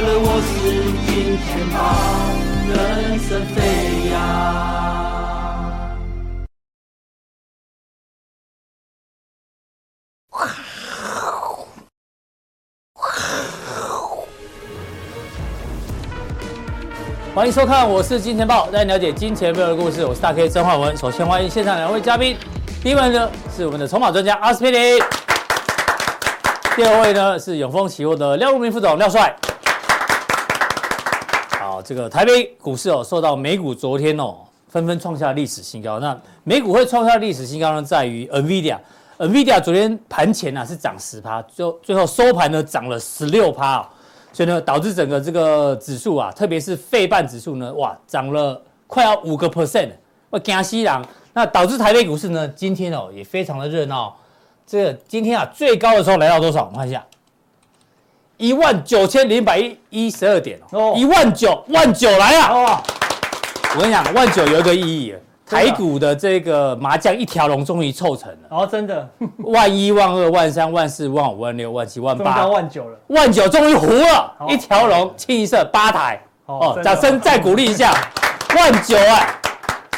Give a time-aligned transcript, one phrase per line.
[0.00, 1.78] 了我是金钱豹，
[2.68, 4.14] 人生飞扬。
[17.34, 20.04] 欢迎收看，我是金钱豹，带你了解金钱背后的故事。
[20.04, 20.96] 我是大 K 曾焕文。
[20.96, 22.36] 首先欢迎现场两位嘉宾，
[22.82, 24.98] 第一位呢是我们的筹码专家阿斯匹林，
[26.76, 29.36] 第二位呢是永丰期货的廖如明副总廖帅。
[31.84, 34.38] 这个台北股市哦，受到美股昨天哦
[34.68, 36.00] 纷纷创下历史新高。
[36.00, 43.86] 那美股会创下历史新高呢，在于 NVIDIA，NVIDIA 昨天盘前啊是涨十趴，最后最后收盘呢涨了十六趴哦。
[44.32, 49.90] 所以呢，导致整个这个指数啊，特别是费半指数呢，哇，涨了快要五个 percent，
[50.30, 51.02] 我，惊死人。
[51.32, 54.16] 那导致台北股市呢，今天哦也非常的热闹。
[54.66, 56.64] 这个今天啊，最高的时候来到多少？
[56.64, 57.04] 我们看一下，
[58.36, 62.48] 一万九千零百一一十二点哦，一万九万九来啊！
[62.52, 62.82] 哦，
[63.76, 65.14] 我跟你讲，万九有一个意义。
[65.46, 68.38] 台股的这个麻将一条龙终于凑成了。
[68.48, 69.08] 哦，真的，
[69.44, 76.20] 万一、万二、万三、万四、万五、万六、万七、万八，万九了，万九终于糊了，一条龙清一色八台。
[76.46, 77.92] 哦，掌声再鼓励一下，
[78.56, 79.40] 万九啊，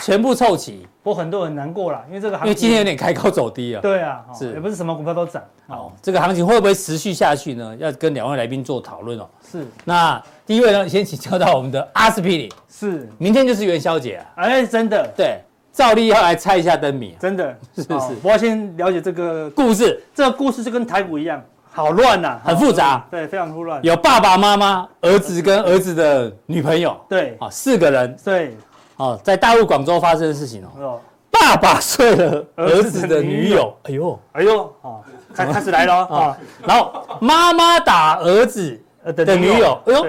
[0.03, 0.87] 全部凑齐。
[1.07, 3.81] 不过很多人难过了，因为这个行情，因为今天有点开高走低啊。
[3.81, 5.41] 对啊，是也不是什么股票都涨。
[5.69, 7.77] 哦，这个行情会不会持续下去呢？
[7.79, 9.29] 要跟两位来宾做讨论哦。
[9.48, 12.51] 是，那第一位呢，先请教到我们的阿司匹林。
[12.69, 14.27] 是，明天就是元宵节啊。
[14.35, 15.39] 哎，真的，对。
[15.73, 18.17] 照例要来猜一下灯谜，真的 是是。
[18.20, 23.81] 我要先了解这个故事，这个故事就跟台股一样，好乱呐，很复杂，对，非常混乱。
[23.85, 28.57] 有爸爸妈妈、儿子跟儿子的女朋友，对，啊，四个人，对，
[28.96, 31.01] 哦，在大陆广州发生的事情哦。
[31.30, 35.01] 爸爸睡了 儿子的女友，哎呦，哎呦，啊，
[35.34, 36.36] 开开始来了啊，
[36.67, 38.80] 然后妈妈打儿子
[39.14, 40.06] 的女友，哎呦，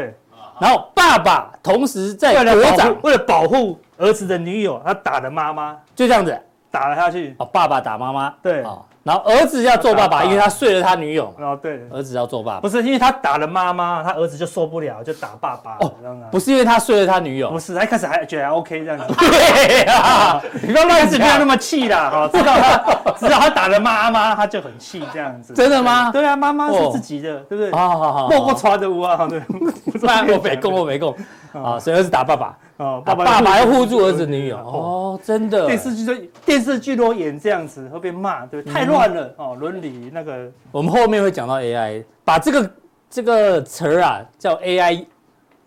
[0.60, 2.96] 然后爸爸同时在国长。
[3.04, 3.78] 为了保护。
[4.00, 6.40] 儿子的女友，他打了妈妈，就这样子。
[6.70, 7.36] 打了下去。
[7.40, 8.64] 哦，爸爸打妈妈，对。
[9.08, 11.34] 然后儿子要做爸爸，因为他睡了他女友。
[11.40, 11.80] 哦，对。
[11.90, 15.78] 儿子要做爸爸，不是因为他打了妈妈，他儿子就受不了，就打爸爸。
[15.80, 15.94] 哦，
[16.30, 19.06] 不是因为他睡了他女友，不是，他一开始还觉得还 OK 这样子。
[19.18, 22.10] 对啊，你不要乱子， 不要那么气啦。
[22.10, 25.54] 哈，知道他，知道他打了妈妈，他就很气这样子。
[25.54, 26.12] 真的吗？
[26.12, 27.72] 对啊，妈妈是自己的，对不对？
[27.72, 29.42] 好好好，莫不传的无啊，对。
[30.36, 31.16] 我没供，我没供。
[31.54, 32.54] 啊，所以儿子打爸爸。
[32.78, 35.66] 哦，爸爸爸要护住儿子女友哦，真的。
[35.66, 36.16] 电视剧都
[36.46, 40.50] 电视剧都演这样子，会被骂，对，太乱了哦，伦理那个。
[40.72, 42.72] 我们后面会讲到 AI，把这个
[43.10, 45.06] 这个词儿啊叫 AI，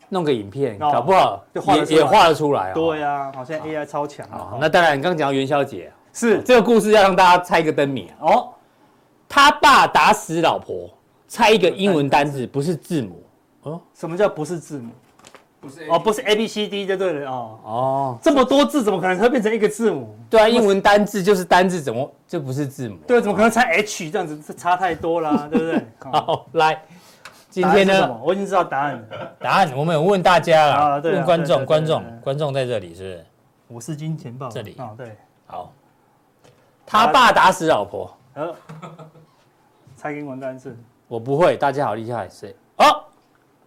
[0.08, 1.44] 弄个影片，搞不好
[1.76, 2.72] 也也画得出来。
[2.72, 4.56] 对呀，好像 AI 超强啊。
[4.60, 8.50] 那当然，你刚刚讲到元宵节，是这个故事要让大家猜一个灯谜哦。
[9.28, 10.88] 他爸打死老婆，
[11.26, 13.22] 猜一个英文单字，不是字母
[13.62, 13.80] 哦。
[13.94, 14.90] 什么叫不是字母？
[15.60, 17.58] 不是哦，不是 A B C D 就对了哦。
[17.62, 20.16] 哦，这么多字，怎么可能会变成一个字母？
[20.30, 22.96] 对啊，英文单字就是单字，怎么就不是字母？
[23.06, 24.40] 对，怎么可能猜 H 这样子？
[24.40, 25.86] 这差太多啦， 对不对？
[26.10, 26.82] 好，来，
[27.50, 29.36] 今天呢，我已经知道答案了。
[29.38, 33.26] 答案我们有问大家了，问观众，观众，观众在这里是不是？
[33.68, 35.16] 我是金钱豹这里啊，对，
[35.46, 35.72] 好。
[36.86, 38.52] 他爸打死老婆，呃，
[39.94, 42.56] 猜英文单字，我不会，大家好厉害，谁？
[42.78, 43.04] 哦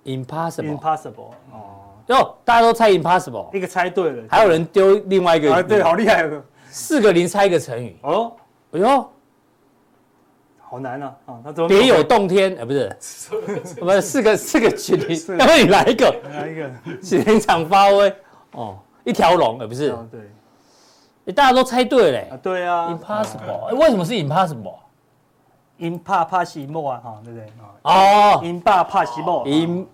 [0.05, 1.79] ，Impossible，Impossible，哦。
[2.07, 6.29] 哟，大家都猜 impossible，一个猜对了，还有人丢另外一个，对，好厉害，
[6.69, 7.97] 四个零猜一个成语。
[8.01, 8.33] 哦，
[8.73, 9.09] 哎呦，
[10.59, 12.57] 好难啊，啊，他怎么别有洞天？
[12.59, 12.97] 哎，不是，
[13.79, 16.69] 不是四个四个群体，要不你来一个，来一个，
[17.01, 18.13] 现场发挥
[18.51, 20.19] 哦，一条龙，哎，不是，对，
[21.27, 24.11] 哎，大家都猜对嘞，对啊，impossible，哎，为什么是
[25.83, 27.47] impossible？impossible 啊，哈，对不对？
[27.83, 29.85] 哦，impossible，im。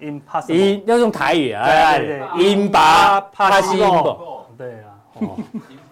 [0.00, 2.20] Impossible 要用台语啊，哎，对对
[2.56, 4.16] ，Impossible，
[4.56, 4.96] 对啊，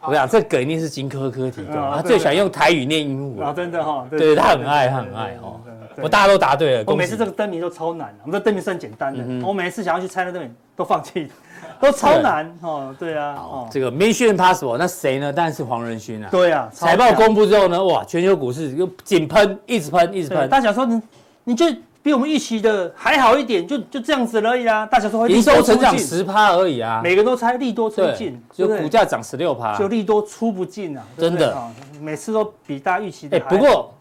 [0.01, 5.61] 我讲这梗一定是金科科提供，他最喜欢用台语念英文，啊，真的哈，对，他很爱，他很爱哦，
[5.99, 11.31] 我大家都答对了，我每次这个灯谜都超难，我们这灯谜算简单的，我每次想要去猜那灯谜都放弃，
[11.81, 13.37] 都超难哦，对啊，
[13.71, 15.33] 这个 Mission Impossible，那谁呢？
[15.33, 21.03] 当然是黄仁勋啊，对啊，财报公布之后呢，哇，全球股市又紧喷，一直喷，一直喷，大家想说你，
[21.45, 21.67] 你就。
[22.01, 24.87] 比我们预期的还好一点，就就这样子而已啊！
[24.87, 31.05] 大家说会营收成长十趴而已啊，每个都猜利多出尽，就股价涨十六趴，就利多出不尽啊！
[31.19, 31.55] 真的，
[32.01, 33.37] 每次都比大家预期的。
[33.37, 33.93] 哎，不过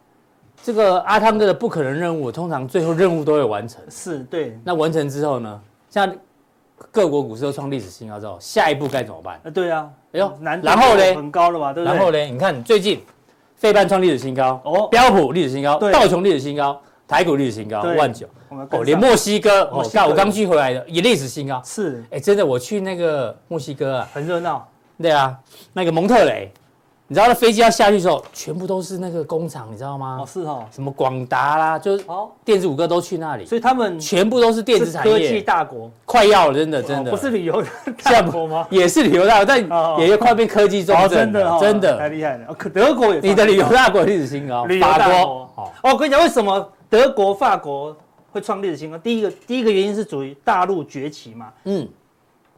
[0.64, 3.82] 这个阿汤哥的不可能任务，通常最后任务都会完成。
[3.90, 4.58] 是对。
[4.64, 5.60] 那完成之后呢？
[5.90, 6.10] 像
[6.92, 9.40] 各国股市都创历史新高之后，下一步该怎么办？
[9.54, 11.16] 对啊，哎呦，难，然后呢？
[11.16, 11.74] 很高了吧？
[11.74, 11.96] 对不对？
[11.96, 12.20] 然后呢？
[12.20, 13.04] 你看最近
[13.56, 18.28] 费半创历史新高，哦标普历史新高，道琼历史新高，台股历史新高，对万九。
[18.50, 21.62] 哦，连墨西哥，哦，墨西哥刚我刚去回来的也历史新高。
[21.66, 24.66] 是哎，真的，我去那个墨西哥啊，很热闹，
[25.02, 25.38] 对啊，
[25.74, 26.52] 那个蒙特雷，
[27.10, 30.20] 你知道那飞机要下去的时候，全部都是那个工厂，你知道吗？
[30.22, 35.14] 哦是哦，什么广达啦，就是哦，电子五哥都去那里，所以他们全部都是电子产业。
[35.14, 37.64] 科技，大国，快要了，真的真的，哦不是旅游
[38.04, 38.68] 大国吗？
[38.72, 42.46] 也是旅游大国，但也快变科技重哦，镇了，真的哦，真的，太厉害了。
[42.50, 45.00] 哦可德国也，你的旅游大国历史新高，旅游法国。
[45.00, 47.96] 大国，哦，哦，我跟你讲，为什么德国、法国
[48.34, 48.98] 会创历史新高？
[48.98, 51.54] 第一个，第一个原因是属于大陆崛起嘛。
[51.64, 51.88] 嗯。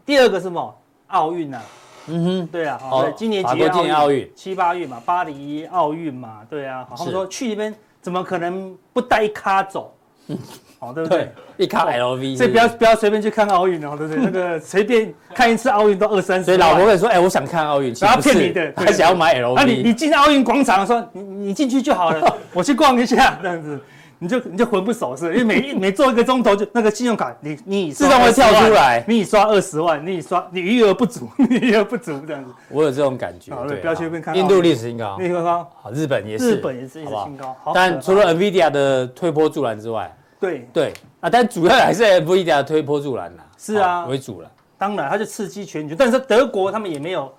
[0.07, 0.75] 第二个是什么？
[1.09, 1.61] 奥运啊，
[2.09, 4.29] 嗯哼，对啊，哦哦，对，今年几月今年奥运？
[4.35, 9.93] 七八月嘛，巴黎奥运嘛，对啊，好他们说去那边怎么可能不带一咖走？
[10.79, 11.29] 哦，对不对？
[11.57, 14.23] 对？，一卡 LV，所以不要不要随便去看奥运哦，对不对？
[14.23, 23.77] 那个随便看一次奥运都二三十万，所以老婆跟你说，哎，我想看奥运，然后骗你的 对他想要买啊，你你进奥运广场说你你进去就好了， 我去逛一下这样子，
[24.19, 29.03] 你就你就魂不守舍，因为每 一每做一个钟头就那个信用卡你你自动会跳出来。
[29.07, 35.71] 你已刷二十万，你已刷你余额不足， 你余额不足这样子，我有这种感觉好，对对，不要去那边看印度历史新高，历史新高。
[35.81, 37.25] 好，日本也是，日本也是一直好不好？
[37.25, 40.93] 新高，好但除了 NVIDIA 的推波助澜之外，对，对。
[41.21, 44.05] 啊，但主要还是 NVIDIA 的推波助澜啦，是啊。
[44.05, 44.51] 为主了。
[44.77, 47.29] 当然它就刺激全球，但是德国他们也没有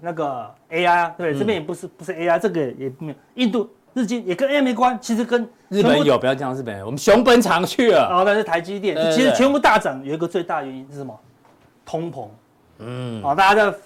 [0.00, 1.38] 那个 AI 啊，对，嗯。
[1.38, 8.06] 这边也不是不是 AI，这个也没有，印度日经也跟 AI 没关，其实跟日本有，不要讲日本人，我们熊本厂去了。
[8.10, 11.18] 然后但是台积电其实全部大涨，有一个最大原因是什么？
[11.86, 12.28] 通膨。
[12.80, 13.78] 嗯，哦，大家的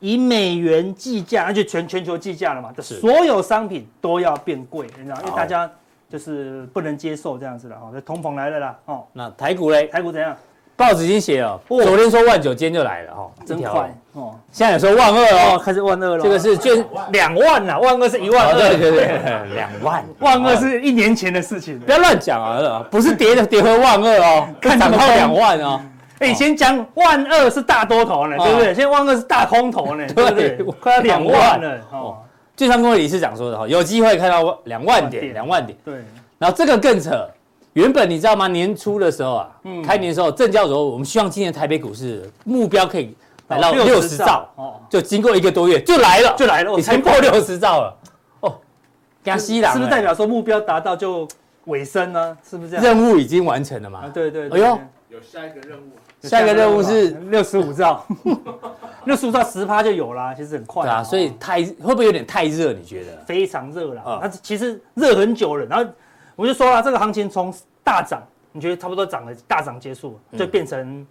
[0.00, 5.70] 以美元计价，而且全全球计价了嘛，是所有商品都要变贵，你知道，因为大家
[6.08, 10.34] 就是不能接受这样子的哈，这通膨来了啦，哦，那台股嘞，台股怎样？
[10.76, 11.82] 报纸已经写了，哦。
[11.82, 19.06] 昨天说万九，今天就来了哈，真快哦，现在有说万二哦，哦，开始万二了，这个是券，两万呐，万二是一万二，对二，对对，
[19.54, 20.44] 两万，万。
[20.44, 21.78] 二是一年前的事情。
[21.80, 25.80] 不要乱讲啊，不是跌的跌回万二哦， 看涨到两万哦，
[26.18, 28.66] 哎，以前讲万二是大多头呢，对不对？
[28.74, 30.50] 现在万二是大空头呢，对不对？
[30.50, 30.66] 对？
[30.80, 32.16] 快要两万了哦，
[32.56, 35.76] 就像各位理事长说的哈，有机会看到两万点，两万点。
[35.84, 35.94] 对，
[36.38, 37.28] 然后这个更扯，
[37.74, 38.48] 原本你知道吗？
[38.48, 43.16] 年初的时候啊，嗯开年的时候，证交所我们希望今年台北股市目标可以
[43.48, 47.96] 来到六十兆，哦，就经过一个多月就来了，就来了，已经破六十兆了，
[48.40, 48.54] 哦，
[49.24, 51.26] 加西朗是不是代表说目标达到就
[51.64, 52.36] 尾声呢？
[52.48, 52.84] 是不是这样？
[52.84, 54.08] 任务已经完成了啊，嘛？
[54.12, 54.78] 对对，对哎呦，
[55.08, 58.04] 有下一个任务，下一个任务是六十五兆，
[59.06, 62.72] 六十五兆十趴就有啦，其实很快对啊，所以太会不会有点太热？
[62.72, 63.16] 你觉得？
[63.24, 64.18] 非常热了啊。
[64.22, 65.90] 那其实热很久了，然后
[66.36, 67.52] 我就说了，这个行情从
[67.84, 71.06] 大涨，你觉得差不多涨了，大涨结束，就变成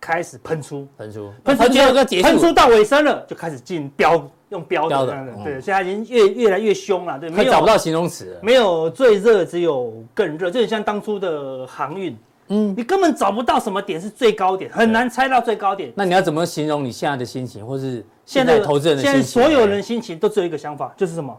[0.00, 5.12] 开始喷出，喷出，喷出喷出有个结束，喷出到尾声了，就开始进标，用标标的
[5.42, 8.40] 对，现在已经越越来越凶了，对，没有快找不到形容词了。
[8.42, 12.16] 没有最热，只有更热，就很像当初的航运，
[12.48, 15.92] 嗯，你根本找不到什么点是最高点，很难猜到最高点。
[15.96, 19.20] 那你要怎么形容你现在的心情，或是现在投资人的心情？
[19.20, 21.36] 在所有人心情都只有一个想法，就是什么？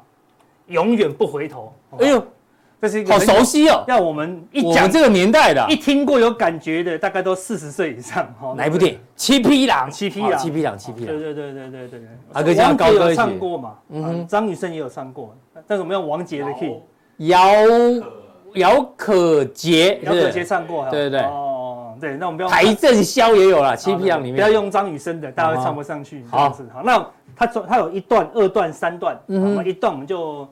[0.68, 1.74] 永远不回头。
[2.00, 2.21] 哎呦，
[2.79, 8.24] 这是一个好熟悉哦，要我们一讲这个年代的啊一听过有感觉的，大概都四十岁以上。
[8.39, 9.00] 哈哪一部电影？
[9.15, 11.07] 七匹狼，七匹狼哦七匹狼，七匹狼。
[11.07, 12.10] 对对对对对对对。
[12.34, 13.74] 阿哥像王杰有高歌唱过嘛？
[13.89, 16.79] 嗯张雨生也有唱过，但是我们用王杰的 key，
[17.17, 17.39] 姚
[18.53, 20.84] 姚可杰，姚可杰唱过。
[20.84, 26.24] 哈对对对哦，对，那我们不要邰正宵也有啦，七匹狼里面不要用张雨生的，大家会唱不上去。
[26.29, 27.03] 好好，好，那
[27.36, 30.48] 他他有一段、二段、三段，嗯一段我们就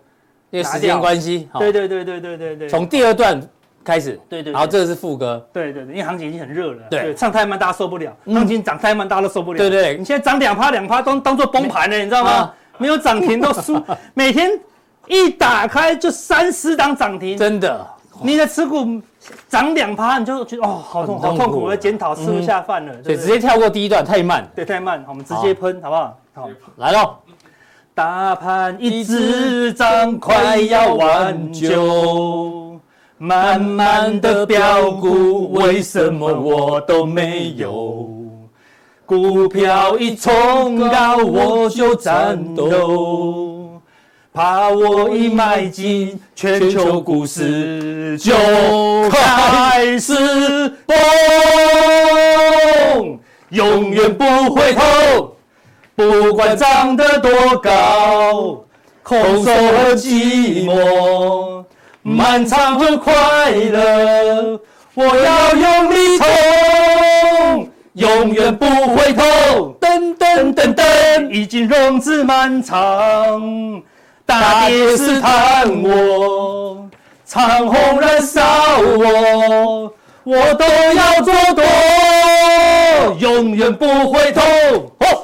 [0.52, 1.60] 因为时间关系，好。
[1.60, 3.42] 对对对对对对对，从第二段
[3.84, 7.14] 开始，对对，然后这个是副歌，对对对，因为行情已经很热了，对。
[7.14, 8.36] 唱太慢大家受不了，嗯。
[8.36, 9.58] 行情涨太慢大家都受不了。
[9.58, 9.82] 对对。
[9.82, 12.32] 对你现在涨两趴两趴都当做崩盘了，你知道吗？
[12.32, 12.56] 啊？
[12.78, 13.82] 没有涨停都输，
[14.14, 14.52] 每天
[15.08, 17.88] 一打开就三十档涨停，真的。
[18.22, 19.02] 你的持股
[19.50, 21.22] 涨两趴，你就觉得哦，好痛苦。
[21.22, 26.18] 好痛苦，我检讨吃不下饭了，所以直接跳过第一段太慢，对太慢，我们直接喷好不好？
[26.34, 26.50] 好。
[26.78, 27.16] 来喽，
[27.96, 32.78] 大盘一直涨，快要完九，
[33.18, 38.10] 慢慢的飙股，为什么我都没有？
[39.06, 43.80] 股票一冲高我就战斗，
[44.34, 48.34] 怕我一买进，全球股市就
[49.10, 50.14] 开始
[50.86, 50.98] 崩，
[53.52, 55.25] 永远不回头。
[55.96, 58.66] 不管长得多高，
[59.02, 61.64] 空手和寂寞，
[62.02, 64.60] 漫长和快乐，
[64.94, 69.24] 我要用力冲，永远不回头。
[69.80, 73.82] 噔噔噔噔，已经融资漫长，
[74.26, 76.90] 大跌试探我，
[77.26, 78.42] 长虹燃烧
[78.82, 79.94] 我，
[80.26, 81.64] 我都要做多，
[83.20, 84.42] 永远不回头。
[85.00, 85.15] 哦，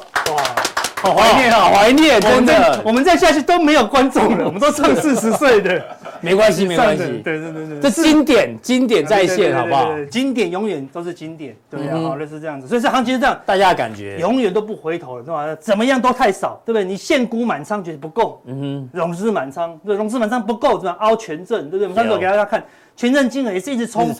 [1.01, 2.79] 好怀念，好怀念，真的。
[2.86, 5.84] 我们再下去都没有观众了，我们都上 四十岁的。
[6.22, 7.03] 没关系，没关系。
[7.24, 9.91] 对对对对，这经典经典再现，好不好？
[10.12, 12.67] 经典永远都是经典，对啊，好，类似这样子。
[12.67, 15.55] 所以这行情是这样，大家感觉永远都不回头了，是吧？
[15.60, 16.86] 怎么样都太少，对不对？
[16.86, 20.96] 你现股满仓觉得不够，嗯哼，融资满仓，对，融资满仓不够，是吧？
[21.00, 21.88] 凹权证，对不对？
[21.88, 22.63] 我们上次给大家看，
[22.96, 24.15] 权证金额也是一直冲，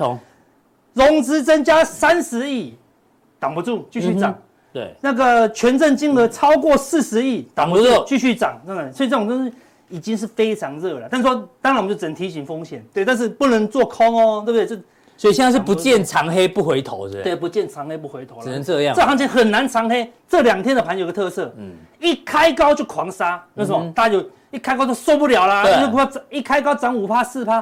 [0.93, 2.75] 融资增加三十亿，
[3.39, 4.35] 挡不住，继续涨。
[4.73, 8.91] 对，那个权证金额超过四十亿，挡不住，继续涨，真的。
[8.91, 9.51] 所以这种都是。
[9.93, 14.65] 已经是非常热了，但是说，当然我们就只能提醒风险，对，但是不能做空哦，对不对？
[14.65, 14.81] 这
[15.17, 17.23] 所以现在是不见长黑不回头，是不是？
[17.25, 18.95] 对，不见长黑不回头了，只能这样。
[18.95, 20.09] 这行情很难长黑。
[20.29, 23.91] 这两天的盘有个特色，嗯，一开高就狂杀，为什么？
[23.93, 27.61] 大家就一开高就受不了啦，因为一开高涨五趴四趴，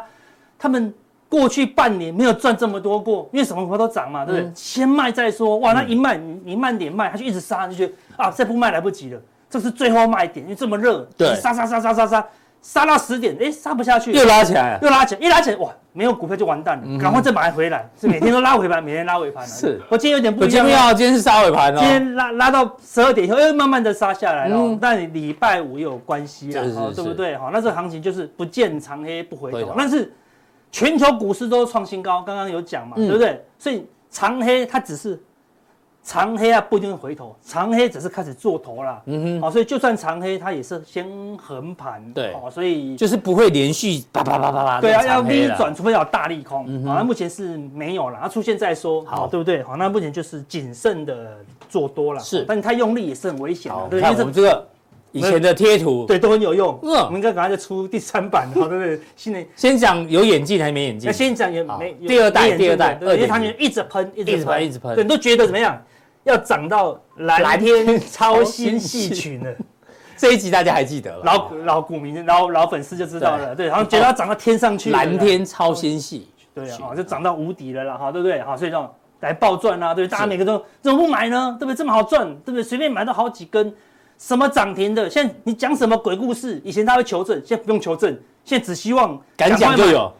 [0.59, 0.93] 他们
[1.29, 4.51] 过去半年没有赚这么多过，因为什么股票都涨嘛，对不对？
[4.55, 12.25] 先卖再说，哇，那一卖你你慢点卖，他就一直杀，就觉得啊，再不卖来不及了，这是最后卖点，因为这么热，对，杀杀杀杀杀杀。
[12.61, 19.47] 杀到十点，哎，杀不下去，又拉起来，又拉起来，一拉起来，哇，没有股票就完蛋了，赶快再买回来，是每天都拉尾盘， 每天拉尾盘。
[19.47, 26.61] 是，我今天有点不一样，今天是杀尾盘哦，今天拉拉到十二点以后，又慢慢的杀下来了，但礼拜五又有关系啊，
[26.93, 27.37] 对不对？
[27.37, 30.11] 哈，那这个行情就是不见长黑不回头，但是
[30.71, 33.43] 全球股市都创新高，刚刚有讲嘛，对不对？
[33.57, 35.21] 所以长黑它只是。
[36.01, 39.01] 长黑啊，不一定会回头，长黑只是开始做头啦。
[39.05, 41.05] 嗯哼，好，所以就算长黑，它也是先
[41.37, 42.01] 横盘。
[42.13, 44.81] 对，哦，所以就是不会连续啪啪啪啪啪。
[44.81, 46.65] 对啊，要 V 转，除非要大利空。
[46.67, 49.03] 嗯哼，那目前是没有了，它出现再说。
[49.03, 49.61] 好，对不对？
[49.61, 52.19] 好，那目前就是谨慎的做多了。
[52.21, 53.87] 是，但你太用力也是很危险的。
[53.89, 54.67] 对，看我们这个
[55.11, 56.77] 以前的贴图，对，都很有用。
[56.83, 58.99] 嗯，我们应该赶快再出第三版，好，对不对？
[59.15, 61.07] 新的先讲有眼镜还是没眼镜？
[61.07, 61.93] 那先讲有没？
[62.07, 65.81] 第二代，第二代，对，因为他们一直喷，一直喷，一直喷，对，都觉得怎么样？
[66.25, 69.51] 要涨到蓝天超新细群了，
[70.17, 71.23] 这一集大家还记得了？
[71.23, 73.55] 老老股民、老老粉丝就知道了。
[73.55, 78.41] 对，然后觉得要涨到天上去，蓝天超新细，对啊，就涨到无敌了啦，哈，对不对？
[78.41, 78.87] 好，所以这种
[79.21, 81.55] 来暴赚啊，对，大家每个都怎么不买呢？
[81.57, 81.75] 对不对？
[81.75, 82.61] 这么好赚，对不对？
[82.63, 83.73] 随便买到好几根，
[84.19, 85.09] 什么涨停的？
[85.09, 86.61] 现在你讲什么鬼故事？
[86.63, 90.11] 以前他会求证，现在不用求证，现在只希望敢讲就有。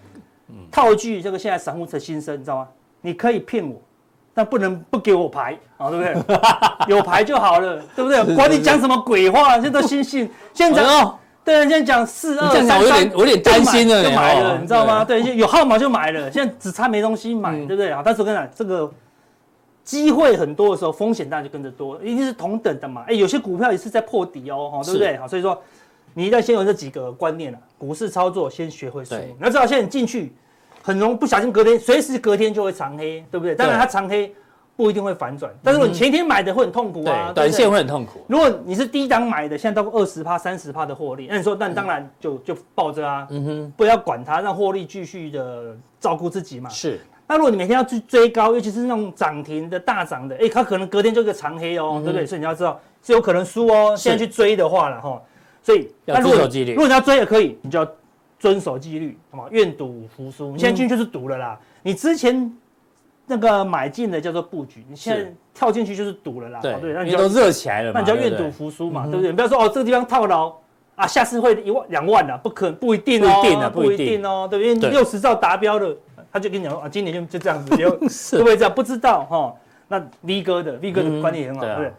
[0.72, 2.68] 套一句这个现在散户的心声，你知道吗？
[3.02, 3.80] 你可以骗我。
[4.32, 6.38] 但不能不给我牌啊，对不对？
[6.96, 8.36] 有牌就好了，对不对？
[8.36, 10.30] 管你讲什么鬼话，现在都新信。
[10.54, 15.04] 现在讲，对，现在讲四二三三，我有点我有点担心了，就买了，你知道吗？
[15.04, 18.02] 对，有号码就买了，现在只差没东西买，对不对啊？
[18.06, 18.90] 但是我跟你讲，这个
[19.90, 23.04] 机会很多的时候，风险当然就跟着多，一定是同等的嘛。
[23.08, 25.18] 哎，有些股票也是在破底哦，对不对？
[25.18, 25.60] 好，所以说
[26.14, 29.16] 你一定要先有这几个观念了，股市操作先学会输。
[29.40, 30.34] 那至少现在你进去。
[30.82, 33.54] 很容易不小心隔天，随时隔天就会长黑，对不对？
[33.54, 34.34] 当然它长黑
[34.78, 38.22] 不一定会反转，但是如果你前天买的会很痛苦啊，短线会很痛苦。
[38.28, 46.70] 如果你是低档买的，现在到二十趴、三十趴的获利，那你说，那当然就就抱着啊，嗯哼，不要管它，让获利继续的照顾自己嘛。
[46.70, 47.02] 是。
[47.30, 52.26] 那如果你每天要去追高，尤其是那种涨停的大涨的，哎，它可能隔天就一个长黑哦，对不对？
[52.26, 53.96] 所以你要知道是有可能输哦。
[53.96, 55.22] 现在去追的话了哈，
[55.64, 56.74] 所以要遵守纪律。
[56.74, 57.88] 如果你要追也可以，你就要。
[58.42, 59.44] 遵守纪律，好吗？
[59.52, 60.54] 愿赌服输。
[60.54, 61.60] 你现在进去就是赌了啦。
[61.84, 62.50] 你之前
[63.26, 66.62] 那个买进的叫做布局，你现在跳进去就是赌了啦。
[66.62, 69.32] 对，那你都热起来了，那你就要愿赌服输嘛，对不对？
[69.32, 70.56] 你不要说哦，这个地方套牢
[70.96, 73.42] 啊，下次会一万两万的，不可不一定哦，
[73.74, 74.90] 不一定哦，对不对？
[74.90, 75.94] 六十兆达标了，
[76.32, 77.76] 他就跟你讲说啊，今年就就这样子，
[78.38, 78.74] 会不会这样？
[78.74, 79.56] 不知道哈。
[79.88, 81.94] 那 V 哥的 V 哥的观念也很好，对不对？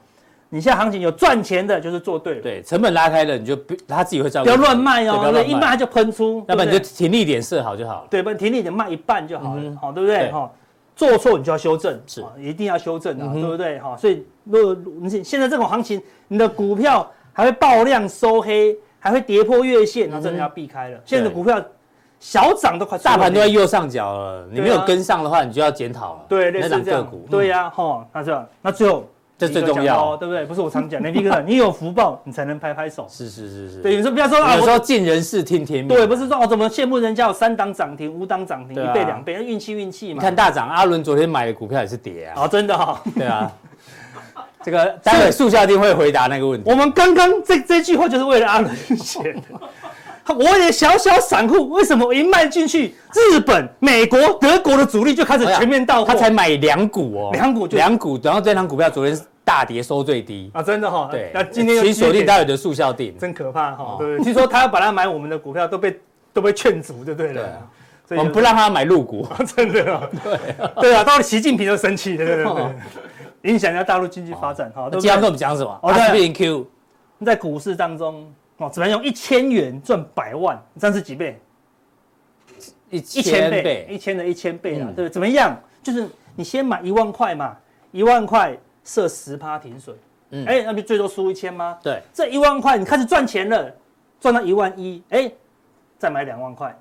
[0.52, 2.40] 你现在行情有赚钱的，就是做对了。
[2.40, 4.44] 对，成本拉开了，你就不他自己会照顾。
[4.44, 6.44] 不要乱卖哦，对，一卖就喷出。
[6.48, 8.06] 要不然你就停利点设好就好了。
[8.10, 10.30] 对，不然停利点卖一半就好了，好，对不对？
[10.30, 10.50] 哈，
[10.94, 13.78] 做错你就要修正，是，一定要修正的，对不对？
[13.78, 21.00] 哈，所以如果你现在这种行情，你的股票还会爆量收黑，还会跌破月线，那真的要避开了。
[21.04, 21.60] 现在的股票
[22.20, 26.20] 小涨都快，大盘都在右上角了，你没有跟上的话，你就要检讨了。
[26.28, 27.26] 对，那种个股。
[27.28, 29.04] 对呀，哈，那这样，那最后。
[29.40, 30.44] 这最重要，对不对？
[30.44, 33.06] 不是我常讲，那个，你有福报，你才能拍拍手。
[33.08, 33.76] 是是是是。
[33.78, 35.88] 对，你说不要说啊，有时候尽人事听天命。
[35.88, 40.16] 对，不是说哦，怎么羡慕人家有三档涨停、五档涨停，一倍两倍，那运气运气嘛。
[40.16, 42.44] 你看大涨，阿伦昨天买的股票也是跌啊。
[42.44, 43.02] 哦，真的哈。
[43.16, 43.50] 对啊。
[44.62, 46.70] 这个待会速效定会回答那个问题。
[46.70, 49.40] 我们刚刚这这句话就是为了阿伦写的。
[50.34, 56.06] 我也小小散户，为什么我一卖进去，日本、美国、德国的主力就开始全面到货？
[56.06, 61.08] 他才买两股哦，两股就两股，然后这张股票昨天大跌收最低啊，真的哈。
[61.10, 63.96] 对，那今天又请锁定待会的速效錠，真可怕哈。
[63.98, 66.00] 对，据说他要把他买我们的股票都被
[66.32, 67.42] 都被劝阻，就对了。
[68.10, 69.24] 我们不让他买入股，
[69.56, 70.10] 真的。
[70.24, 70.38] 对
[70.80, 74.88] 对啊，到了习近平都生气，对对对，影响一下大陆经济发展哈。
[74.90, 75.78] 今天跟我们讲什么？
[75.80, 76.66] 哦，对，Q，
[77.24, 78.28] 在股市当中
[78.60, 81.40] 哦，只能用一千元赚百万，这样是几倍？
[82.90, 85.10] 一千倍，一千的一千倍啊，对不对？
[85.10, 85.58] 怎么样？
[85.82, 87.56] 就是你先买一万块嘛，
[87.90, 89.96] 一万块设十趴停损，
[90.30, 91.78] 嗯，哎，那不最多输一千吗？
[91.82, 93.74] 对，这一万块你开始赚钱了，
[94.20, 95.32] 赚到一万一，哎，
[95.98, 96.76] 再买两万块。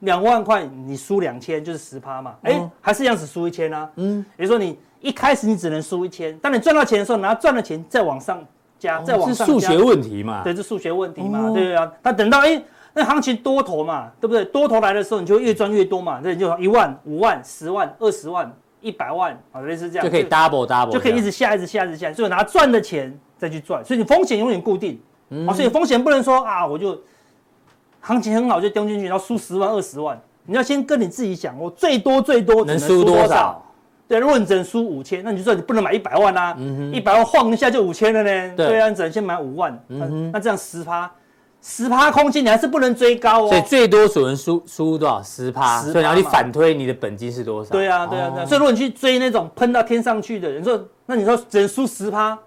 [0.00, 3.90] 两万块你输两千就是十趴嘛，哎、欸，还是一样子输一千啊。
[3.96, 8.44] 嗯，也就是说你一开始你只能输一千，当你赚到钱的时候，拿赚的钱再往上
[8.84, 9.44] 加，再往上加。
[9.46, 10.42] 是数学问题嘛？
[10.44, 11.50] 对，是数学问题嘛？
[11.50, 11.90] 对对啊？
[12.02, 14.44] 那等到哎、欸，那行情多头嘛，对不对？
[14.44, 16.20] 多头来的时候，你就越赚越多嘛。
[16.20, 25.00] 对，就一万、五万、十万、二十万、一百万啊，类似这样就可以 double double，就可以一直下，一直下，一直下，所以拿赚的钱再去赚，所以你风险永远固定。
[25.30, 27.00] 嗯，所以风险不能说啊，我就。
[28.06, 33.63] 行情很好就丢进去，然后输十万二十万，你要先跟你自己讲，我最多最多只能输多少？
[34.06, 36.56] 对，如果你只能输五千，那你就说你不能买一百万啊，
[36.92, 38.52] 一百万晃一下就五千了呢。
[38.56, 39.78] 对啊，你只能先买五万，
[40.32, 41.10] 那这样十趴，
[41.62, 43.48] 十趴空间你还是不能追高哦。
[43.48, 45.22] 所以最多只能输输多少？
[45.22, 45.80] 十趴。
[45.80, 47.70] 所以然后你反推你的本金是多少？
[47.70, 48.46] 对啊，对啊，对啊。
[48.46, 52.38] 所以如果你去追那种喷到天上去的人，说那你说只能输十趴。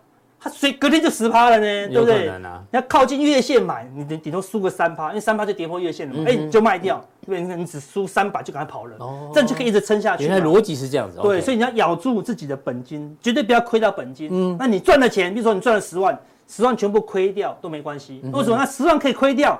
[0.47, 2.31] 它所以隔天就十趴了呢，对不对？
[2.39, 7.55] 你要靠近月线买，你顶顶多输个三趴，因为三趴就跌破月线了嘛，哎，就卖掉，对不对？
[7.55, 8.95] 你只输三百就赶快跑了，
[9.33, 10.23] 这样就可以一直撑下去。
[10.23, 11.19] 原来逻辑是这样子。
[11.21, 14.29] 对，所以你要咬住自己的本金，绝对不要亏到本金。
[14.31, 18.21] 嗯，那你赚的钱，比如说你赚了十万，十万全部亏掉都没关系。
[18.31, 18.55] 为什么？
[18.57, 19.59] 那十万可以亏掉，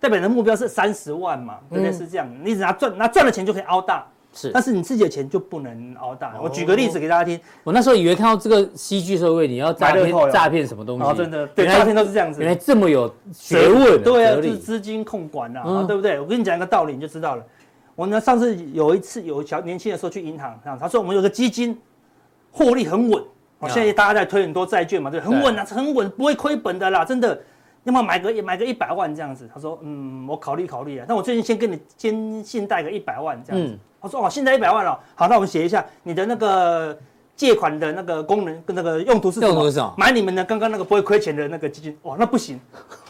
[0.00, 1.92] 代表你的目标是三十万嘛，对不对？
[1.92, 4.06] 是这样，你只拿赚拿赚的钱就可以凹大。
[4.34, 6.34] 是，但是你自己的钱就不能熬大。
[6.42, 11.16] 我举个例子给大家听，我那时候以为看到这个戏剧社会，你要诈骗诈骗什么东西？
[11.16, 12.40] 真的，对，诈骗都是这样子。
[12.40, 16.18] 原来这么有学问，对啊，是资金控管啊，对不对？
[16.18, 17.44] 我跟你讲一个道理，你就知道了。
[17.94, 21.78] 我呢，上次有一次有小年轻的时候去银行，他说我们有个基金，
[22.50, 23.22] 获利很稳。
[23.60, 27.40] 哦，现在大家在推很多债券嘛，对，很稳啊，很稳，不会亏本的啦，真的。
[27.84, 31.04] 要么买个买个一百万这样子，他说，嗯，我考虑考虑啊。
[31.06, 33.78] 那我最近先跟你先信贷个一百万这样子。
[34.04, 36.94] 我说哦，现在一百万了，好，那我们写一下你的那个
[37.34, 39.48] 借款的那个功能跟那个用途是什么？
[39.48, 39.94] 用途是什么？
[39.96, 41.96] 买你们的刚刚那个不会亏钱的那个基金。
[42.02, 42.60] 哇，那不行，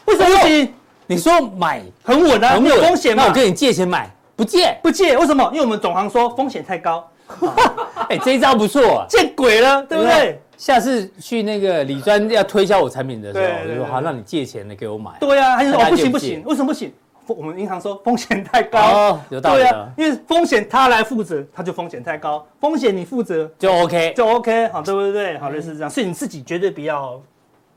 [0.05, 0.73] 为什么不行？
[1.05, 3.23] 你说买很稳啊，没有风险嘛。
[3.23, 5.43] 那我跟你借钱买，不借不借，为什么？
[5.51, 7.05] 因为我们总行说风险太高。
[8.07, 10.39] 哎，这一招不错，见鬼了，对不对？
[10.55, 15.11] 下次去那个李专要推销我产品的时候，我就说好，让你借钱的给我买。
[15.19, 16.93] 对啊，他就说哦不行不行，为什么不行？
[17.27, 19.61] 我们银行说风险太高，有道理。
[19.61, 25.37] 对啊，因为风险他来负责，他就风险太高；风险你负责就 OK，就 OK，好，对不对？
[25.37, 27.21] 好，类似这样，所以你自己绝对不要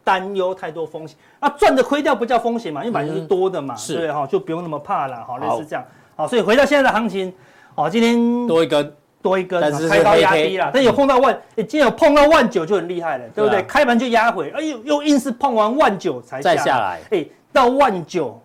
[0.04, 1.16] 担忧太多风险。
[1.40, 5.24] 那，赚的亏掉不叫风险嘛，因为本来就是多的嘛，对哈，就不用那么怕了。
[5.24, 5.84] 好，类似这样。
[6.16, 7.32] 好，所以回到现在的行情，
[7.74, 8.92] 好，今天多一根。
[9.20, 13.61] 多一根，开高压低了，但有碰到万，今天有碰到万九就很厉害了，对不对？
[13.64, 18.40] 开盘就压回，哎呦，又硬是碰完万九才再下来，哎，到万九，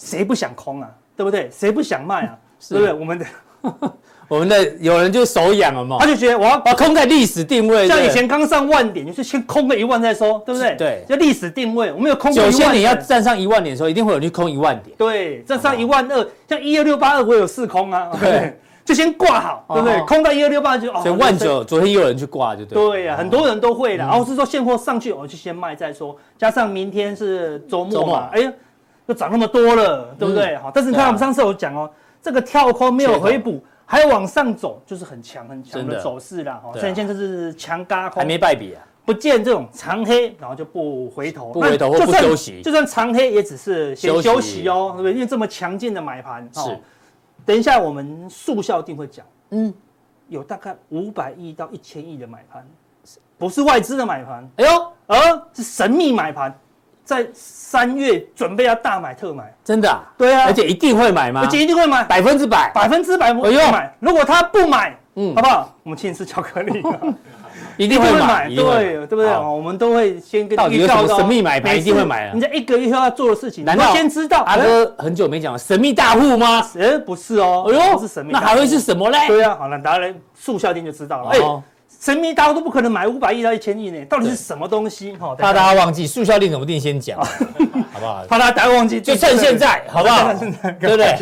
[0.00, 0.88] 谁不想空啊？
[1.14, 1.50] 对不对？
[1.52, 2.38] 谁不想卖啊？
[2.68, 2.92] 对不对？
[2.94, 3.26] 我们的，
[4.26, 10.74] 我们的有人就手痒了嘛，他就觉得我要把空在历史定位，像以前刚上万点，就是先空个一万再说，对不对？
[10.76, 12.32] 对，就历史定位，我们有空。
[12.32, 14.96] 有些你要站上一万点的时候，一定会有人去空一万点。
[14.96, 18.10] 对，站上一万二，像一二六八二，我有四空啊。
[18.18, 18.58] 对。
[18.82, 20.00] 就先挂好，对不对？
[20.00, 21.00] 空到一二六八就哦。
[21.02, 22.74] 所以万九昨天又有人去挂，就对。
[22.74, 23.98] 对呀，很多人都会的。
[23.98, 26.16] 然后是说现货上去，我就先卖再说。
[26.36, 28.52] 加上明天是周末嘛，哎呀，
[29.10, 30.56] 又涨那么多了，对不对？
[30.58, 31.90] 好，但是你看我们上次有讲哦，
[32.22, 36.62] 这个跳空没有回补，还往上走，就是很强很强的走势啦。
[36.62, 38.86] 哈，现在这是强嘎空，还没败笔啊。
[39.04, 45.12] 不见这种长黑，然后就不回头，不回头或不休息，就算长黑也只是先休息哦，对不对？
[45.12, 46.78] 因为这么强劲的买盘是。
[47.44, 49.74] 等一下，我们速效定会讲，嗯，
[50.28, 52.64] 有大概五百亿到一千亿的买盘，
[53.38, 56.56] 不是外资的买盘，哎呦，而是神秘买盘，
[57.04, 60.02] 在三月准备要大买特买，真的啊？
[60.16, 61.42] 对啊，而且一定会买吗？
[61.44, 63.92] 而且一定会买，百分之百，百分之百不用买。
[64.00, 65.74] 如果他不买，嗯，好不好？
[65.82, 66.82] 我们请你吃巧克力。
[67.76, 68.54] 一定会买，对
[69.06, 69.26] 对不对？
[69.38, 72.32] 我们都会先跟你预告到神秘买盘一定会买啊！
[72.34, 74.40] 你在一个月后要做的事情，难道先知道？
[74.40, 76.62] 阿哥很久没讲了，神秘大户吗？
[76.78, 78.32] 哎，不是哦，哎呦，是神秘。
[78.32, 79.18] 那还会是什么嘞？
[79.28, 81.30] 对啊，好了，大家来速效錠就知道了。
[81.30, 81.38] 哎，
[82.00, 85.12] 神秘大户都不可能买五百亿到一千亿呢，到底是什么东西？
[85.18, 87.20] 哈，怕大家忘记速效錠怎么定，先讲，
[87.92, 88.24] 好不好？
[88.26, 90.32] 怕大家忘记，就趁现在，好不好？
[90.80, 91.14] 对不对？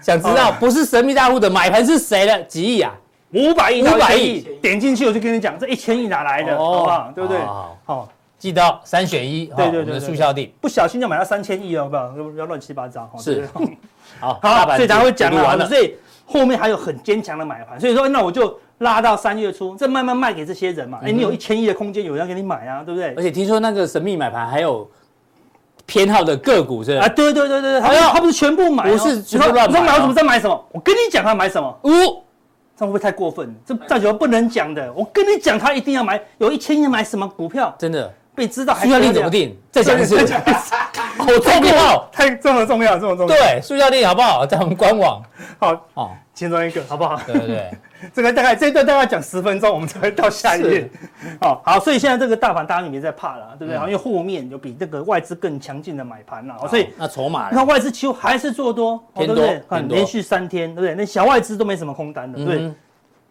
[0.00, 2.42] 想知道不是神秘大户的买盘是谁的？
[2.44, 2.94] 几亿啊？
[3.34, 7.12] 五百亿，五百亿亿，点进去我就跟你讲，这一千亿哪来的，好不好？
[7.14, 7.38] 对不对？
[7.40, 8.08] 好，好，
[8.38, 12.08] 记得三选一，对对对，速效定，不小心就买到三千亿哦，好不好？
[12.08, 13.46] 不要乱七八糟，是，
[14.18, 23.14] 好，好，所以大家会讲完了，所以后面还有很坚强的买盘，所以说那我就拉到三月初，再慢慢卖给这些人嘛，哎，你有一千亿的空间，有人要给你买啊，对不对？
[23.14, 24.86] 而且听说那个神秘买盘还有
[25.86, 27.04] 偏好的个股是吧？
[27.04, 30.64] 啊，对对对对对，他他不是全部买，不是全部乱买，我说买我怎么再买什么？
[30.72, 31.90] 我跟你讲他买什么，五。
[32.76, 33.54] 这会不会太过分？
[33.66, 34.90] 这大家不能讲的。
[34.94, 37.74] 我跟你讲，他一定要买，有一千亿买什么股票？
[37.78, 38.10] 真的
[38.40, 38.86] 被知道还？
[38.86, 39.54] 速效定怎么定？
[39.70, 40.16] 再讲一次。
[41.18, 43.36] 好重要，太这么重要，这么重要。
[43.36, 44.46] 对，速效定好不好？
[44.46, 45.22] 在我们官网。
[45.58, 47.20] 好哦，其中一个好不好？
[47.26, 47.70] 对对对。
[48.14, 50.90] 这个大概这一段大概讲十分钟，我们才会到下一页。
[51.42, 53.78] 好好，所以现在这个大盘大家也没在怕了，对不对？
[53.80, 59.62] 因为后面有比这个外资更强劲的买盘了，所以那筹码，你看外资几乎还是做多，对不对？
[59.68, 60.94] 很连续三天，对不对？
[60.94, 62.72] 那小外资都没什么空单的，对。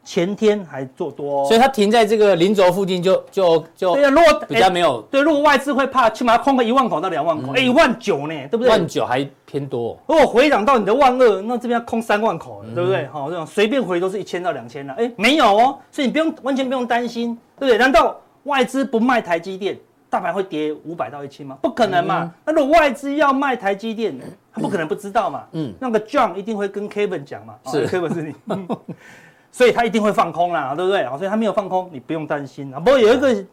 [0.10, 8.70] 前天还做多，所以它停在这个零轴附近就就就对啊，如果比较没有对，如果外资会怕，起码空个一万口到两万口，哎，一万九呢，对不对？
[8.70, 9.96] 万九还偏多。
[10.08, 13.06] 如果回涨到你的万二，那这边要空三万口，对不对？
[13.10, 17.78] 好，这种随便回都是一千到两千了，哎，没有哦，所以你不用完全不用担心，对不对？
[17.78, 19.78] 难道外资不卖台积电，
[20.10, 21.56] 大盘会跌五百到一千吗？
[21.62, 22.34] 不可能嘛。
[22.44, 24.20] 那如果外资要卖台积电，
[24.52, 25.44] 他不可能不知道嘛。
[25.52, 27.54] 嗯，那个 John 一定会跟 Kevin 讲嘛。
[27.68, 28.34] 是 Kevin 是你。
[29.52, 31.04] 所以它一定会放空啦，对不对？
[31.18, 32.80] 所以它没有放空，你不用担心啊。
[32.80, 33.46] 不过有一个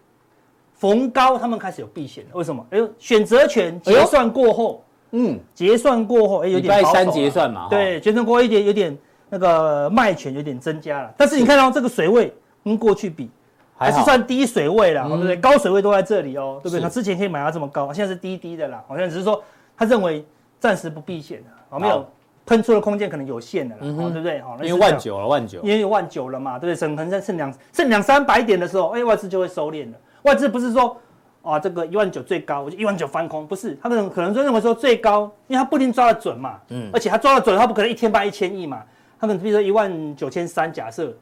[0.75, 2.65] 逢高，他们开始有避险，为什么？
[2.71, 6.79] 哎呦，选择权结算过后，嗯，结算过后，哎，有点。
[6.79, 8.97] 礼拜三结算嘛，对，结算过后一点有点
[9.31, 11.15] 那个卖权有点增加了。
[11.17, 12.33] 但是你看到这个水位
[12.63, 13.31] 跟过去比，
[13.79, 15.37] 还是算低水位了，对不对？
[15.37, 16.81] 高水位都在这里哦，对不对？
[16.81, 19.43] 他之前可以买到这么高，现在是低低的啦，好像只是说
[19.77, 20.25] 他认为
[20.61, 22.07] 暂时不避险的，没有。
[22.47, 24.41] 喷出的空间可能有限的对不对？
[24.41, 26.77] 好，因为万九了，万九，因为有万九了嘛，对不对？
[26.77, 29.99] 省可能在剩两剩两三百点的时候，哎，外资就会收敛了。
[30.23, 30.97] 外资不是说
[31.43, 38.83] 啊，这个一万九最高，我就一万九翻空，不是，他可能可能就认为说最高，因为他不一定抓得准嘛，嗯，而且他抓得准，他不可能一天卖一千亿嘛，
[39.21, 41.13] 他可能比如说一万九千三，假设，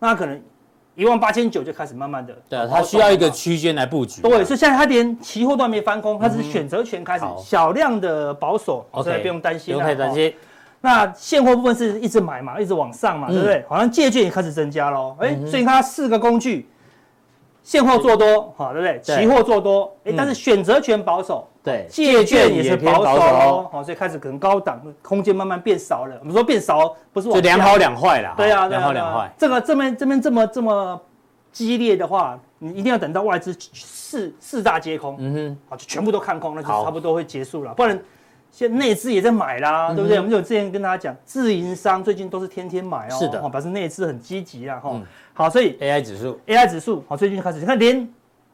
[0.00, 0.40] 那他可能
[0.94, 10.32] 一万八千九就开始慢慢的，对啊，他需要一个区间来布局，对，所以现在他连期货都还没翻空，他是选择权开始小量的保守所以不用担心，不用太担心。
[10.84, 13.64] 那现货部分是一直买嘛，一直往上嘛，对不对？
[13.68, 15.16] 好像借券也开始增加喽。
[15.20, 16.68] 哎，所以它四个工具，
[17.62, 19.00] 现货做多，好，对不对？
[19.00, 23.68] 期货做多，哎，但是选择权保守，对，借券也是保守哦。
[23.70, 26.16] 好，所以开始可能高档空间慢慢变少了。
[26.18, 28.34] 我们说变少，不是往就两好两坏啦。
[28.36, 29.32] 对啊，两好两坏。
[29.38, 31.00] 这个这边这边这么这么
[31.52, 37.96] 激烈的话，你一定要等到外资四四大皆空，嗯哼，好，就全部都看空，那就差不多会结束了，不然。
[38.52, 40.18] 现在内资也在买啦，对不对？
[40.18, 45.00] 我们就之前跟大家讲，自营商最近都是天天买哦，是的，表示内资很积极啊，哈。
[45.32, 48.06] 好，所以 AI 指数，AI 指数，好，最近开始你看连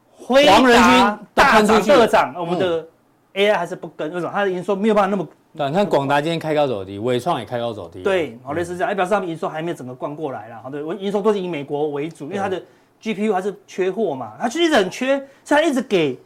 [0.09, 2.87] 辉达大涨特涨，我们的
[3.33, 4.31] AI 还是不跟，为什么？
[4.33, 5.27] 它的营收没有办法那么。
[5.57, 8.01] 对，你看广达今天开高走低，纬创也开高走低。
[8.01, 10.61] 对，好，类似这样，哎，表示他们营收还没有整个灌过来啦。
[10.63, 12.61] 好，对，我营收都是以美国为主，因为它的
[13.01, 16.17] GPU 还是缺货嘛，它就一直很缺，所以它一直给。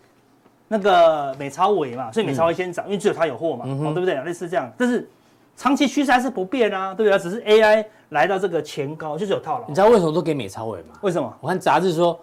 [0.73, 4.15] 那个美超伟嘛，所以美超伟先涨，因为只有它有货嘛，对不对？
[4.23, 5.07] 类似这样，但是
[5.55, 7.19] 长期趋势还是不变啊，对不对？
[7.19, 9.65] 只是 AI 来到这个前高，就是有套牢。
[9.67, 10.95] 你知道为什么都给美超伟吗？
[11.01, 11.31] 为什么？
[11.41, 12.19] 我看杂志说，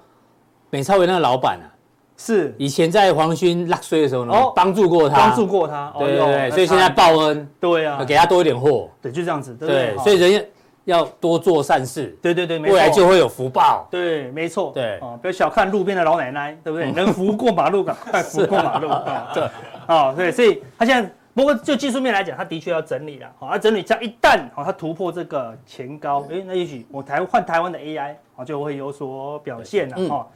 [0.69, 1.71] 美超伟那个老板啊，
[2.17, 10.45] 是以前在黄勋落水的时候呢，帮助过他，帮助过他，对对对，所以现在报恩，对啊，给他多一点货，对，就这样子，对，所以人家。
[10.91, 13.87] 要多做善事，对对对，未来就会有福报。
[13.91, 14.73] 对，没错。
[14.75, 16.91] 对啊，不要小看路边的老奶奶，对不对？
[16.93, 19.31] 能扶过马路，赶快扶过马路啊。
[19.35, 19.43] 对，
[19.87, 23.31] 啊，对，所以他现在，不过就技术面来讲，他的确要整理了。
[23.39, 30.09] 好，他整理，这样一旦好，他突破这个前高，哎，那也许我台换台湾的 AI，啊，就会有所表现了。
[30.09, 30.27] 哈，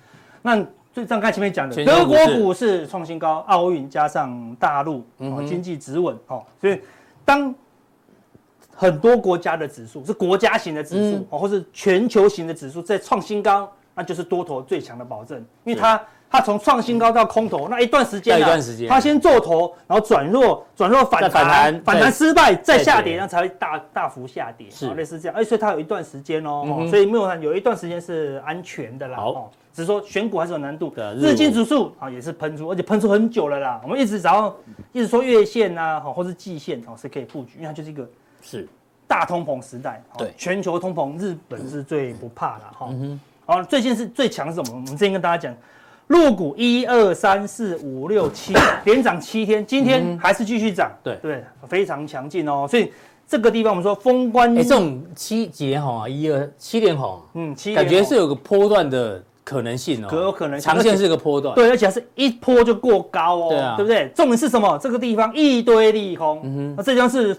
[0.40, 5.04] 那最刚才前面讲的，德国股市创新高，奥运加上大陆，
[5.46, 6.80] 经济止稳，哦，所以
[7.24, 7.52] 当。
[8.76, 24.92] 很多国家的指数是国家型的指数哦，或是全球型的指数在创新高，那就是多头最强的保证，因为它它从创新高到空头那一段时间，一段时间，它先做头，然后转弱，转弱反弹，反弹失败再下跌，那才会大大幅下跌，是。
[24.94, 34.56] 类似这样，哎，所以它有一段时间哦，所以没有有一段时间是安全的啦，哦，只是说选股还是有难度，日经指数啊也是喷出，而且喷出很久了啦，我们一直然后
[34.92, 38.04] 一直说月线呐，好，或是季线哦是可以布局，因为它就是一个。
[38.44, 38.68] 是
[39.08, 42.88] 大通膨时代，对全球通膨，日本是最不怕的哈。
[43.46, 44.74] 好，最近是最强是什么？
[44.74, 45.54] 我们之前跟大家讲，
[46.06, 48.54] 入股一二三四五六七
[48.84, 52.66] 连涨七天，今天还是继续涨，对对，非常强劲哦。
[52.68, 52.92] 所以
[53.26, 64.08] 这个地方我们说封关，哎，这种七几连红啊，一二七连红，嗯，七感觉是有个波段的可能性哦，可有可能，长线是个波段，对，而且是一波就过高哦，对啊，对不对？
[64.14, 64.78] 重点是什么？
[64.78, 67.36] 这个地方一堆利空，嗯哼，那这地方是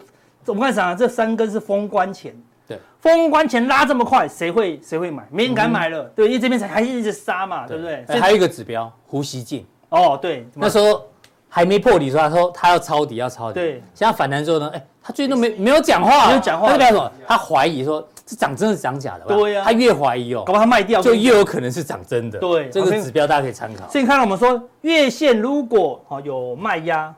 [0.48, 0.96] 我们看啥？
[0.96, 2.36] 这三根是封关前。
[2.68, 5.24] 对，封关前拉这么快，谁会谁会买？
[5.30, 6.04] 没人敢买了。
[6.04, 8.16] 嗯、对，因为这边才还一直杀嘛，对，对不对？
[8.16, 9.66] 欸、还有一个指标，胡锡进。
[9.90, 11.06] 哦，对，那时候
[11.48, 13.60] 还没破底时候，他说他要抄底，要抄底。
[13.60, 16.72] 对，现在反弹之后呢，哎、欸，他最近都没没有讲话，没有讲话。
[16.72, 17.12] 他代表什么？
[17.28, 19.26] 他怀疑说这涨真的是涨假的。
[19.26, 22.40] 对呀、啊，他越怀疑哦，搞不好他卖掉，就越有可能是涨真的。
[22.40, 23.88] 对，这个指标大家可以参考。
[23.90, 27.14] 所以你看到我们说月线如果哦有卖压，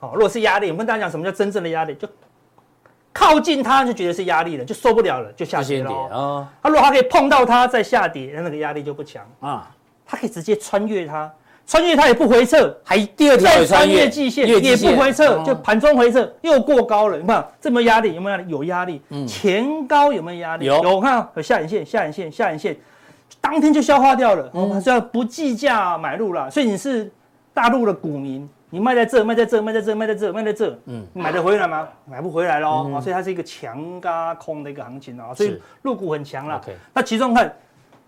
[0.00, 1.94] 哦，如果是压力，我们跟大家讲什么叫真正的压力？
[1.94, 2.08] 就
[3.12, 5.92] 靠近它就觉得是压力了，就受不了了，就下跌了。
[6.10, 9.70] 啊，它如果它可以碰到它再下跌，那那个压力就不强啊。
[10.06, 11.30] 它可以直接穿越它，
[11.66, 17.18] 穿越它也不回撤，还第二条穿越季线也不回撤，就盘中回撤又过高了。
[17.18, 18.50] 你看这么压力有没有压力？
[18.50, 19.02] 有压力。
[19.10, 20.64] 嗯，前高有没有压力？
[20.66, 20.82] 有。
[20.82, 22.76] 有，看有下影线，下影线，下影线，
[23.40, 24.50] 当天就消化掉了。
[24.54, 26.50] 嗯，所以不计价买入了。
[26.50, 27.10] 所以你是
[27.54, 28.48] 大陆的股民。
[28.74, 31.86] 你卖在这，卖在这，卖在这，卖在这，卖在这，嗯，买得回来吗？
[32.06, 36.58] 买不回来喽，啊，所以它是一个强加空的一个行情啊，所以入股很强了。
[36.94, 37.54] 那其中看，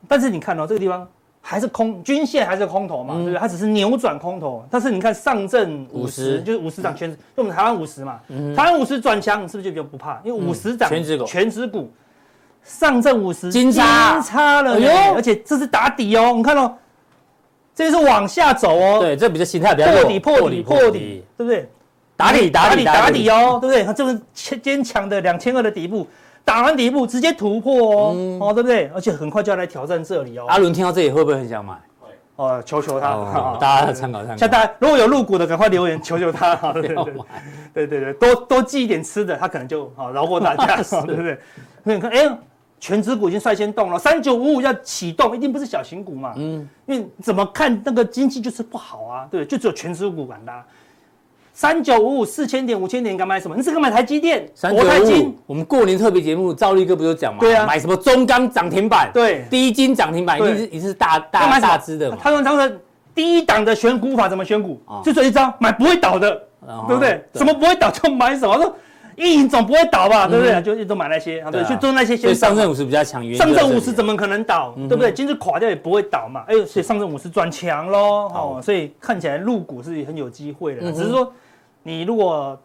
[0.09, 1.07] 但是你看哦，这个地方
[1.42, 3.38] 还是空，均线还是空头嘛，对不对？
[3.38, 8.18] 它只是扭转空头，但是你看上证五十，就是五十涨全，就我们台湾五十嘛，
[8.57, 10.18] 台湾五十转强，是不是就比较不怕？
[10.24, 11.92] 因为五十涨全指股，全指股，
[12.62, 14.62] 上证五十金叉。
[14.62, 14.79] 了，
[15.14, 16.74] 而且这是打底哦，你看哦。
[17.75, 21.69] 这个是往下走哦，对，这比较心态比较破底破底破底，对不对？
[22.17, 23.83] 打底打底打底哦，对不对？
[23.83, 24.17] 它这么
[24.63, 26.07] 坚强的两千二的底部，
[26.45, 28.89] 打完底部直接突破哦，哦，对不对？
[28.95, 30.45] 而且很快就要来挑战这里哦。
[30.47, 31.75] 阿伦听到这里会不会很想买？
[32.01, 34.37] 会哦，求求他，大家参考参考。
[34.37, 37.15] 像大家如果有入股的，赶快留言求求他，对对对，
[37.75, 41.37] 对对 对，多多寄一点吃的，他可能就好饶过大家， 对不对？
[41.83, 42.39] 你看，哎。
[42.85, 46.35] 权值股已经率先动了，三九五五要启动，一定不是小型股嘛？
[46.37, 50.62] 嗯，因为怎么看那个经济就是不好啊，对，就只有全指股敢拉。
[51.55, 53.57] 三九五五四千点五千点敢买什么？
[53.57, 55.35] 你是敢买台积电、国泰金？
[55.47, 57.40] 我们过年特别节目，赵立哥不就讲嘛？
[57.40, 59.11] 对啊，买什么中钢涨停板？
[59.14, 62.11] 对，第一金涨停板一定是一定是大大大支的。
[62.20, 62.70] 他说他说
[63.14, 64.79] 第一档的选股法怎么选股？
[65.03, 66.38] 就这一招，买不会倒的，
[66.87, 67.25] 对不对？
[67.33, 68.59] 什么不会倒就买什么。
[68.59, 68.77] 说。
[69.16, 70.62] 一营总不会倒吧，对不对？
[70.62, 72.16] 就都买那些，对，去做那些。
[72.16, 75.12] 所以上证五十比较强，上证五十怎么可能倒，对不对？
[75.12, 76.44] 今日垮掉也不会倒嘛。
[76.46, 77.98] 哎呦，所以上证五十转强喽，
[78.29, 80.92] 哦，所以看起来入股是很有机会的。
[80.92, 81.33] 只是说，
[81.83, 82.59] 你如果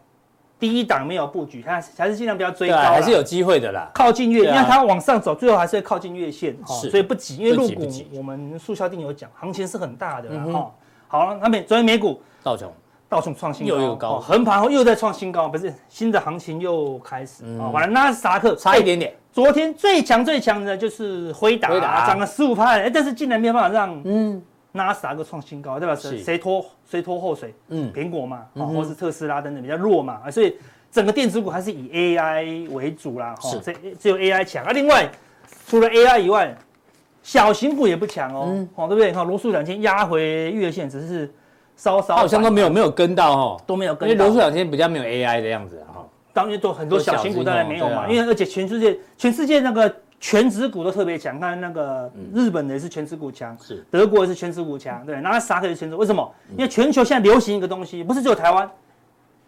[0.58, 3.90] 第一档没有布局，还是还是尽量不要追高，还是有机会的啦。
[3.94, 7.36] 靠近月，因为它往上走，最后还是会靠近月线，所以不急。
[7.36, 10.70] 因为入股，我们速效定有讲，行情是很大的哈。
[11.08, 12.70] 好了，那美昨天美股道琼。
[13.10, 17.68] 道琼创新高，又又高，横盘后又在创新高，不是新的行情又开始啊！
[17.68, 19.12] 完了，纳斯达克差一点点。
[19.32, 25.96] 昨天最强最强的就是辉达，涨了十五趴，但是竟然没有办法让嗯纳斯达克创新高，对吧？
[25.96, 27.52] 谁谁拖谁拖后水？
[27.70, 30.56] 嗯，苹果嘛，或是特斯拉等等比较弱嘛，所以
[30.92, 33.34] 整个电子股还是以 AI 为主啦。
[33.40, 34.70] 是，这只有 AI 强啊。
[34.70, 35.10] 另外，
[35.66, 36.56] 除了 AI 以外，
[37.24, 39.10] 小型股也不强哦，哦，对不对？
[39.10, 41.28] 看罗素两千压回月线，只是。
[41.80, 46.06] 稍稍好像都没有没有跟到哦，都没有跟到，因为罗素两千比较没有 AI 的样子哈。
[46.30, 49.90] 当然都很多小型股当然没有嘛，因为而且全世界全世界那个
[50.20, 55.96] 全职股都特别强，看那个日本的也是全职股强，是德国也是全职股强，对，那啥可以全职？
[55.96, 56.30] 为什么？
[56.50, 58.70] 因为全球现在流行一个东西，不是只有台湾，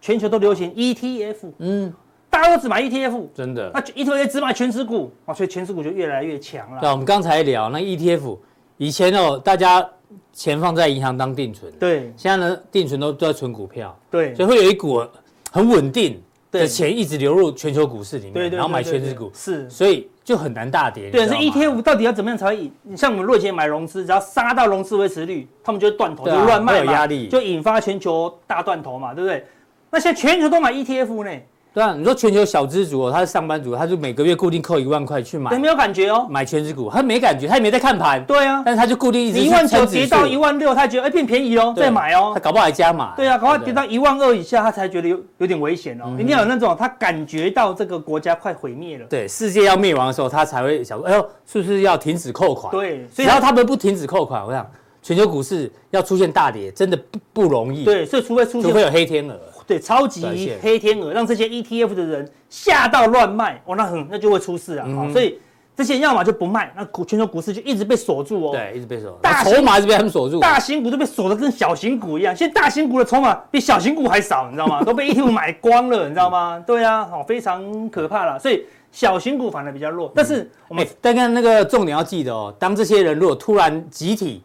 [0.00, 1.92] 全球都流行 ETF，嗯，
[2.30, 6.80] 大家都只买 ETF，真的，那 ETF 只买全职股啊，所以全职股就越来越强了。
[6.80, 8.38] 对，我们刚才聊那 ETF，
[8.78, 9.86] 以前哦大家。
[10.32, 15.04] 钱放在银行当定存，对，现在呢，定存都都在存股票，对，所以会有一股
[15.50, 16.20] 很稳定
[16.50, 21.10] 的钱一直流入全球股市里面，对，然后买权值股，是，所以就很难大跌。
[21.10, 22.70] 对，是 ETF 到底要怎么样才会？
[22.82, 29.44] 你像我们瑞杰买融资，只要杀到融资维持率，他们就会断头，就乱卖嘛，有压力，就引发全球大断头嘛，对不对？
[29.90, 31.40] 那现在全球都买 ETF 呢？
[31.74, 52.70] 对啊，你说全球小资族哦，他是上班族，他就每个月固定扣一万块去买，对，没有感觉哦，买全值股，他没感觉，他也没在看盘，对啊，但是他就固定一直一万九跌到一万六，他觉得哎变便宜哦，再买哦，他搞不好还加码，对啊，搞不好跌到一万二以下，他才觉得有有点危险哦，一定要有那种他感觉到这个国家快毁灭了，对，世界要灭亡的时候，他才会想说，哎呦，是不是要停止扣款？
[52.70, 54.70] 对，只要他们不停止扣款，我想
[55.02, 59.40] 全球股市要出现大跌，真的不不容易，对，所以除非出现，除非有黑天鹅。
[59.66, 64.86] 对，超级黑天鹅让这些 ETF 的人吓到乱卖，哦，那很那就会出事啊。
[65.12, 65.38] 所以
[65.74, 68.52] 这些要么就不卖，那股全球股市就一直被锁住哦。
[68.52, 72.36] 对，一直被锁，大筹码是被他们锁住，大型股都被锁的跟小型股一样。
[72.36, 74.82] 现在大型股的筹码比小型股还少，你知道吗？
[74.84, 76.62] 都被 ETF 买光了，你知道吗？
[76.66, 78.38] 对啊，好，非常可怕了。
[78.38, 84.42] 所以小型股反而比较弱，但是我们但看那个重点要记得哦，当这些人如果突然集体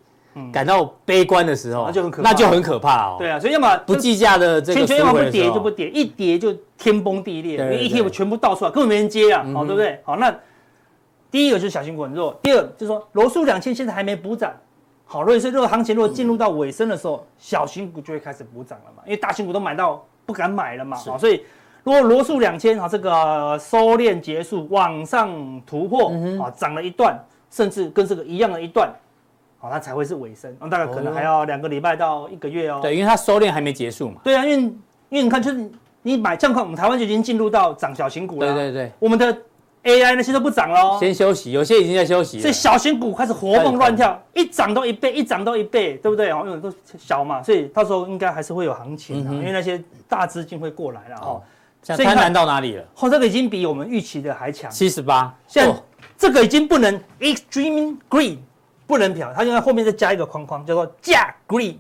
[0.51, 3.15] 感到悲观的时候，那就很可怕，那就很可怕哦。
[3.19, 9.99] 对啊，所以要么不计价的这个，全全要么不跌就不跌，一跌就天崩地裂，因为 ETF 全部倒出来，根本没人接啊，好，对不对？
[10.03, 10.33] 好，那。
[11.29, 14.49] 第一个就是小型股很弱，第二就是说罗素两千现在还没补涨，
[15.05, 21.43] 好，所以说这个行情如果进入到尾声的时候，小型股就会开始补涨了嘛，因为大型股都买到不敢买了嘛，好，所以
[21.83, 25.29] 如果罗素两千啊这个收敛结束，往上
[25.65, 27.19] 突破啊涨了一段，
[27.51, 28.89] 甚至跟这个一样的一段，
[29.67, 32.79] 好，它才会是尾声，那大概可能还要两个礼拜到一个月哦。
[32.81, 34.21] 对，因为它收敛还没结束嘛。
[34.23, 34.57] 对啊，因为
[35.09, 35.69] 因为你看，就是
[36.01, 38.53] 你买这样看，我们台湾就已经进入到涨小型股了。
[38.53, 39.37] 对对对，我们的。
[39.83, 46.29] AI 那些都不涨了，先休息，有些已经在休息，所以小型股开始活蹦乱跳，一涨都一倍，一涨都一倍，对不对？
[46.29, 51.41] 哦，因为都小嘛，所以到时候应该还是会有行情的，因为那些大资金会过来了哦。
[51.85, 52.83] 贪婪到哪里了？
[52.99, 55.73] 哦，这个已经比我们预期的还强，七十八，现在
[56.17, 58.39] 这个已经不能 extreme greed。
[58.87, 61.75] 不能嫖，他就在后面再加一个框框，叫做价 greed，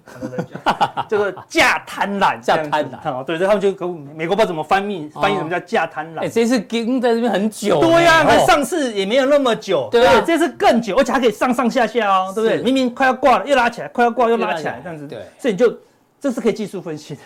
[1.07, 3.11] 叫做价贪婪，价贪婪。
[3.11, 6.19] 哦，对，他们就跟美国不知道怎么翻译，翻译什么叫价贪婪。
[6.19, 7.79] 哎，这次跟在这边很久。
[7.79, 12.61] 对呀，它上市也没有那么久，对，这次更久，而且还可以上上下下哦，对不对？
[12.61, 15.07] 明明快要挂了，又拉起来，快要挂又拉起来，这样子。
[15.07, 15.73] 对，所以你就
[16.19, 17.21] 这是可以技术分析的。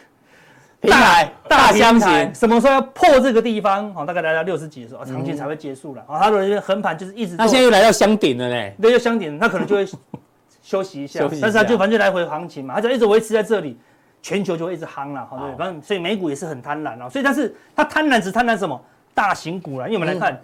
[0.82, 3.94] 平台大箱型，什么时候要破这个地方？
[3.94, 6.04] 好，大概来到六十几的时候，长期才会结束了。
[6.08, 7.36] 啊，它的横盘就是一直。
[7.38, 9.88] 那现在又来到箱顶了嘞，对，又箱顶，那可能就会
[10.64, 11.20] 休息一下。
[11.40, 13.78] 但是它就反正就来回行情嘛，它就一直维持在这里，
[14.24, 15.56] 全球就会一直夯了，好对。
[15.56, 18.82] 反正所以美股也是很贪婪啊，所以但是它贪婪只贪婪什么？
[19.14, 20.42] 大型股了，因为我们来看，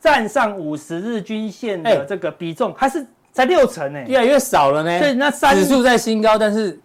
[0.00, 4.98] 站上五十日均线的这个比重还是才六成呢，越来越少了呢。
[4.98, 6.76] 所以那指数在新高，但是。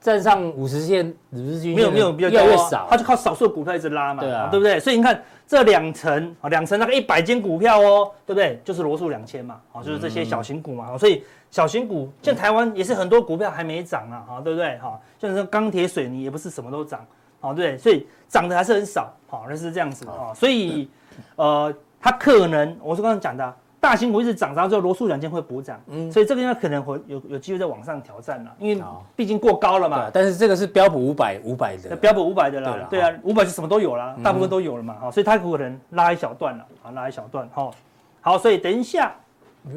[0.00, 4.78] 站上五十线日均线，没有没有比较越来越少，它就靠少数股票一直拉嘛，对啊，对不对？
[4.78, 8.60] 所以你看这两层啊，两层那个一百间股票哦，对不对？
[8.64, 14.78] 就是罗素两千嘛，好，就是这些小型股嘛，所以小型股像台湾也是很多股票还没涨啊，哈，对不对？
[14.78, 17.04] 哈，像是钢铁、水泥也不是什么都涨，
[17.40, 20.88] 好，对，所以涨的还是很少，好，那是这样子啊，所以
[21.34, 23.54] 呃，它可能我是刚刚讲的。
[23.80, 28.82] 大型股一直涨，然后之后罗素软件会补涨，嗯，所以这个应该可能会有有机会再往上挑战了，因为
[29.14, 30.10] 毕竟过高了嘛。
[30.12, 37.72] 但是这个是标普五百五百的，标普五百的啦，对啊，五百是什么都有了，大部分都有了嘛，好，所以它可能拉一小段了，啊，拉一小段，好，
[38.20, 39.14] 好，所以等一下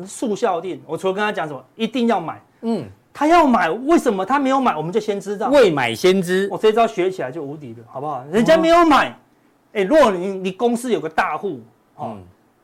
[0.04, 2.84] 速效定，我除了跟他讲什么，一定要买，嗯，
[3.14, 4.76] 他要买，为什么他没有买？
[4.76, 8.24] 我们就先知道，未买先知，我这招学起来就无敌了，好不好？
[8.32, 9.16] 人家没有买，
[9.74, 11.60] 哎，如果你你公司有个大户，
[11.98, 12.18] 哦。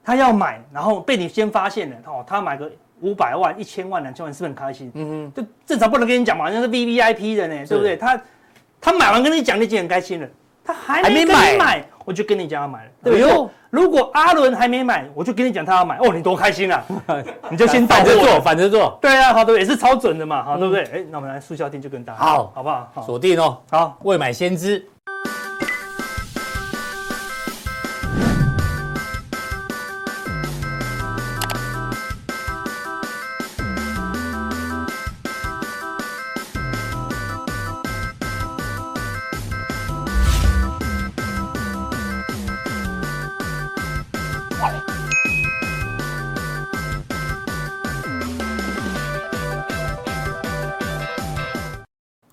[0.07, 4.89] 他要买，然后被你先发现了，哦，他买个五百万、一千万、两千万，是不是很开心？
[4.95, 7.97] 嗯嗯，就正常不能跟你讲嘛，那是 V V I P 的呢，对不对？
[7.97, 8.21] 他
[8.79, 10.27] 他买完跟你讲，你已经很开心了。
[10.63, 13.49] 他还没跟你买，我就跟你讲要买了，对不对？
[13.69, 16.81] 如果阿伦还没买，我就跟你讲他要买，哦，你多开心啊！
[17.51, 18.97] 你就先反着做，反着做。
[19.01, 20.83] 对啊，好的，也是超准的嘛，好，对不对？
[20.85, 22.89] 哎，那我们来速效店就跟大家好，好不好？
[23.05, 24.87] 锁定哦，好，未买先知。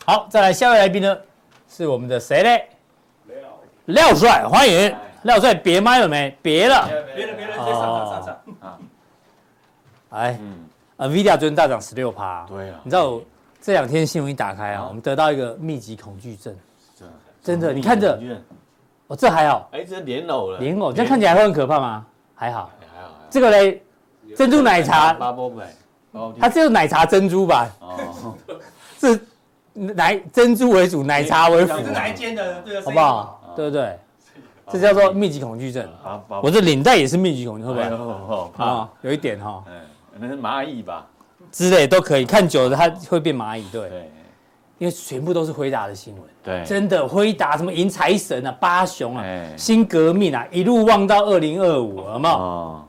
[0.07, 1.17] 好，再来下位来宾呢，
[1.67, 2.69] 是我们的谁嘞？
[3.87, 6.37] 廖廖帅，欢迎廖帅，别麦了没？
[6.43, 6.87] 别了，
[7.17, 8.79] 别了，别了，上上上上啊！
[10.11, 10.39] 哎
[10.99, 13.19] ，NVIDIA 昨天大涨十六趴，对啊，你知道
[13.63, 16.55] 这两天新闻一打开啊，我们得到一个密集恐惧症，
[17.43, 18.21] 真的，你看这，
[19.07, 22.05] 哦，这还好，哎，这莲藕了，莲藕，这样看起来会很可怕吗？
[22.35, 23.83] 还好，还好，这个嘞，
[24.37, 25.17] 珍珠奶茶，
[26.39, 27.67] 它这是奶茶珍珠吧？
[27.81, 28.37] 哦，
[28.99, 29.19] 这。
[29.75, 31.77] 奶珍珠为主，奶茶为辅。
[31.79, 32.63] 是哪一间的？
[32.63, 33.55] 对好不好？
[33.57, 33.99] 对不对？
[34.71, 35.87] 这叫做密集恐惧症。
[36.43, 38.65] 我这领带也是密集恐惧，会不会？
[38.65, 39.63] 啊，有一点哈。
[40.19, 41.07] 那是蚂蚁吧？
[41.53, 43.67] 之类都可以，看久了它会变蚂蚁。
[43.71, 44.11] 对，
[44.79, 46.23] 因为全部都是辉达的新闻。
[46.43, 49.25] 对，真的辉达什么迎财神啊，八雄啊，
[49.57, 52.89] 新革命啊，一路望到二零二五，好不好？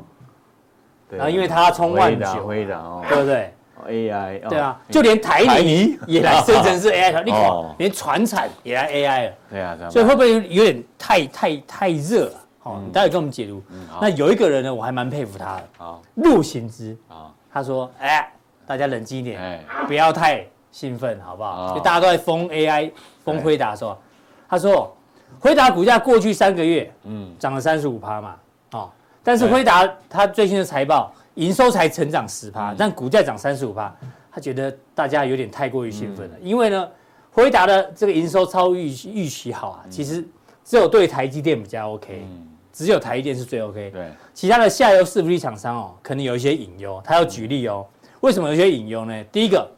[1.10, 3.54] 然后因为它冲万九，辉达哦，对不对
[3.88, 12.34] ？AI 对啊，就连台泥也来生成是 AI，你看连船产也来 AI 了，对啊，所以会不会有点太太太热了？
[12.60, 13.62] 好，你待会跟我们解读。
[14.02, 16.02] 那有一个人呢，我还蛮佩服他的，好。
[16.16, 16.98] 陆行之。
[17.08, 18.28] 啊，他说：“哎，
[18.66, 21.68] 大家冷静一点，哎，不要太兴奋，好不好？
[21.68, 21.74] 哦。
[21.76, 22.92] 就大家都在封 AI、
[23.24, 23.96] 封辉达的时候，
[24.50, 24.92] 他说
[25.40, 28.36] 辉达股价过去三个月嗯，涨了三十五趴嘛，
[28.72, 28.90] 哦，
[29.24, 33.96] 但是辉达它最新的财报营收才成长十趴，但股价涨三十五趴，
[34.32, 36.90] 他觉得大家有点太过于兴奋了，因为呢，
[37.32, 40.26] 辉达的这个营收超预预期好啊，其实
[40.64, 42.26] 只有对台积电比较 OK，
[42.72, 47.02] 只有台积电是最 OK，对，其他的下游伺服器厂商哦，可能有一些隐忧。
[47.06, 47.86] 他要举例哦，
[48.22, 49.24] 为什么有些隐忧呢？
[49.26, 49.70] 第一个，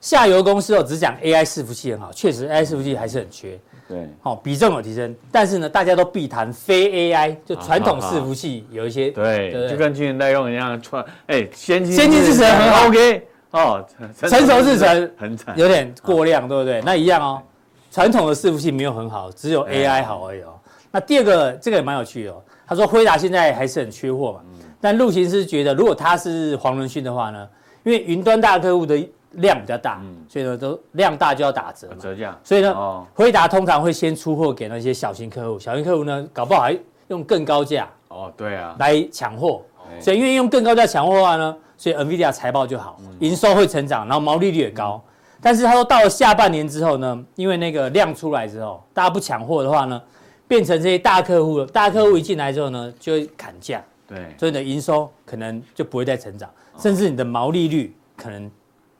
[0.00, 3.58] 下游公司哦只讲 AI 伺服器很好，确实 AI 伺服器还是很缺，
[3.92, 9.68] 对，哦，比重有提升，但是呢，大家都避谈非 AI，就传统伺服器有一些对，对。
[9.68, 12.88] 就跟去年代用一样，穿哎，先进先进制程很好。
[12.88, 13.86] OK，哦，
[14.16, 16.80] 成熟制程很惨，有点过量，对不对？
[16.86, 17.42] 那一样哦，
[17.90, 20.54] 传统的伺服器没有很好，只有 AI 好而已哦。
[20.90, 22.42] 那第二个，这个也蛮有趣的哦。
[22.66, 24.40] 他说辉达现在还是很缺货嘛，
[24.80, 27.46] 但陆行是觉得，如果他是黄仁勋的话呢，
[27.84, 28.96] 因为云端大客户的
[29.34, 31.96] 量比较大，所以呢都量大就要打折嘛。
[32.00, 36.76] 折价，所以呢哦，辉达通常会先出货给那些小型客户，小型客户呢搞不好还
[37.08, 39.62] 用更高价哦，对啊，来抢货。
[39.88, 45.02] 哎所以因为用更高价抢货的话呢，所以 NVIDIA 财报就好，营收会成长，然后毛利率也高。
[45.40, 50.00] 但是他说到了下半年之后呢，因为那个量出来之后，大家不抢货的话呢，
[50.46, 58.48] 变成这些大客户了，大客户一进来之后呢，就会砍价，对，所以你的营收可能就不会再成长，甚至你的毛利率可能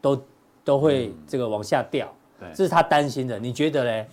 [0.03, 0.23] 都
[0.63, 2.13] 都会这个往下掉。
[2.39, 3.39] 对这是他担心的。
[3.39, 4.07] 你觉得嘞？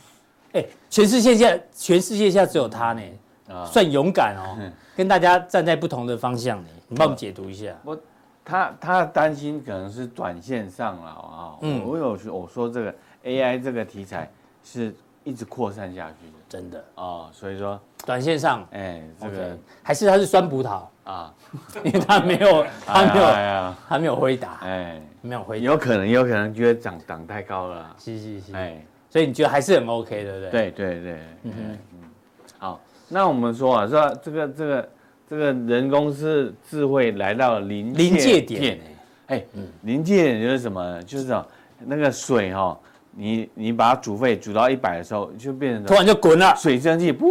[0.53, 3.01] 哎，全世界现在全世界现在只有他呢，
[3.49, 4.57] 啊，算勇敢哦，
[4.95, 6.69] 跟大家站在不同的方向呢。
[6.87, 7.75] 你帮我们解读一下。
[7.83, 7.99] 我
[8.45, 14.27] 他他担心可能是短线上了啊，嗯我有我说这个 AI 这个题材
[14.63, 21.33] 是一直扩散下去的真的，啊，所以说，短线上哎，这个还是它是酸葡萄，啊，
[21.83, 27.77] 因为他没有，他没有，哎呀，它没有回答，哎，没有回答，有可能有可能觉得涨涨太高了。
[27.77, 28.79] 啊，是是是，哎，
[29.09, 31.99] 所以你觉得还是很 OK，对不对？，对对对，嗯嗯嗯，
[32.59, 34.89] 好，那我们说啊，说这个这个
[35.27, 38.79] 这个人工是智慧来到了临临界点，
[39.27, 39.43] 哎，
[39.81, 40.83] 临界点就是什么？
[40.83, 41.01] 呢？
[41.01, 41.35] 就是
[41.85, 42.77] 那个水哈，
[43.11, 47.25] 你你把它煮沸煮到一百的时候，就变成突然就滚了，水蒸气，噗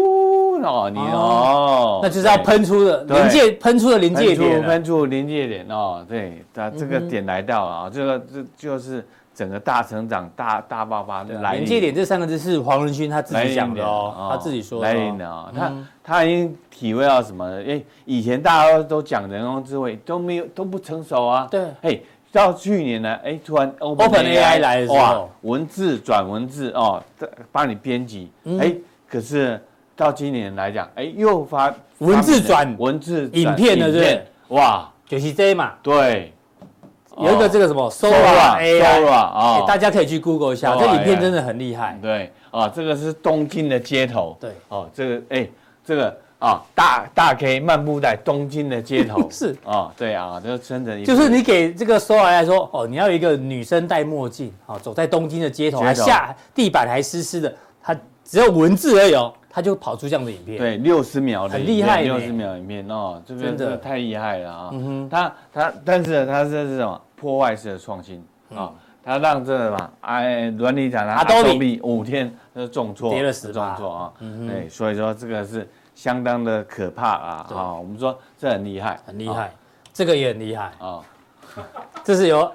[0.62, 3.20] 哦，你哦，那就是要喷出的对。
[3.20, 11.64] 临界，喷出的临界点，喷出临界点哦，对，它这个点来到了啊，这个这就是整个大成长、大大爆发的来临。
[11.64, 11.94] 界点。
[11.94, 14.88] 这三个字是黄仁勋他自己讲的哦，他自己说的。
[14.88, 17.64] 来哦临的啊，他他已经体会到什么呢？
[17.66, 22.00] 哎，以前大家都讲人工智慧都没有都不成熟啊，对，哎，
[22.32, 24.96] 到去年呢，哎，突然 OpenAI 来的时候。
[24.96, 27.02] 哇，文字转文字哦，
[27.52, 28.30] 帮你编辑，
[28.60, 28.74] 哎，
[29.08, 29.60] 可是
[29.98, 34.26] 到今年来讲，哎，又发文字转文字影片了，对不对？
[34.50, 36.32] 哇，就是这嘛，对，
[37.18, 41.98] 有一个这个什么 Sora 啊，大家可以去 Google 一下这影片真的很厉害。
[42.00, 45.48] 对啊，这个是东京的街头，对，哦，这个哎，
[45.84, 49.56] 这个啊，大大 K 漫步在东京的街头， 是。
[49.64, 55.88] 啊，对啊，这个真的，就是你给这个 Sora 来说，哦，你要一个女生戴墨镜，哦，走在东京的街头，街头。
[55.88, 60.56] 还下地板还湿湿的，它只有文字而已哦，它就跑出这样的影片。
[60.56, 63.76] 对六十秒的很厉害六十秒影片哦，这边真的。
[63.76, 64.70] 太厉害了啊！
[64.72, 65.08] 嗯哼。
[65.08, 68.72] 它它，但是它是这种破坏式的创新啊，
[69.04, 74.12] 他让这个嘛，哎，软体厂它 Adobe 五天就重挫，跌了10%重挫啊，
[74.46, 77.74] 对，所以说这个是相当的可怕啊啊！
[77.74, 79.50] 我们说这很厉害，很厉害，
[79.92, 81.00] 这个也很厉害，啊，
[82.04, 82.48] 这是由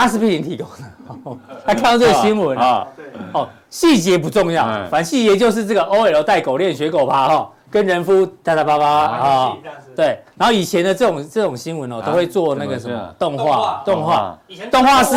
[0.00, 0.84] 阿司匹林提供的。
[1.24, 1.36] 哦
[1.66, 2.56] 他看到这个新闻。
[2.56, 2.86] 啊，啊，
[3.34, 4.84] 哦，细节不重要，哎。
[4.90, 9.56] 反正细节就是这个 OL 带狗链学狗爬哈，跟人夫哒哒叭叭啊，
[9.94, 10.18] 对。
[10.36, 14.38] 然后以前的这种这种新闻哦，都会做那个什么动画，动画。
[14.46, 15.16] 以前动画师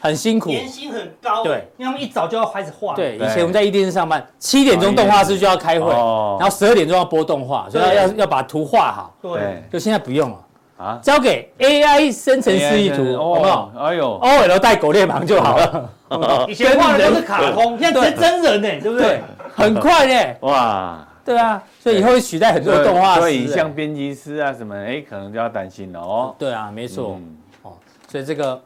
[0.00, 0.50] 很辛苦。
[0.50, 6.36] 年薪很高，对，因为他们一早就要开始画，对，以前我们在一电视上班，七点钟动画师就要开会，哦。
[6.38, 9.14] 然后十二点钟要播动画，所以要要把图画好。
[9.22, 10.38] 对，就现在不用了，
[10.76, 13.72] 啊，交给 AI 生成示意图，好不好？
[13.78, 19.20] 哎呦，？OL 带狗链旁就好了， 以前画的都是卡通，现在直接真人呢，对不对？
[19.54, 20.34] 很快呢。
[20.40, 23.46] 哇，对啊，所以以后会取代很多动画所以。
[23.46, 26.34] 像编辑师啊什么，哎，可能就要担心了哦。
[26.38, 27.18] 对啊，没错。
[27.20, 27.72] 嗯哦，
[28.08, 28.60] 所以这个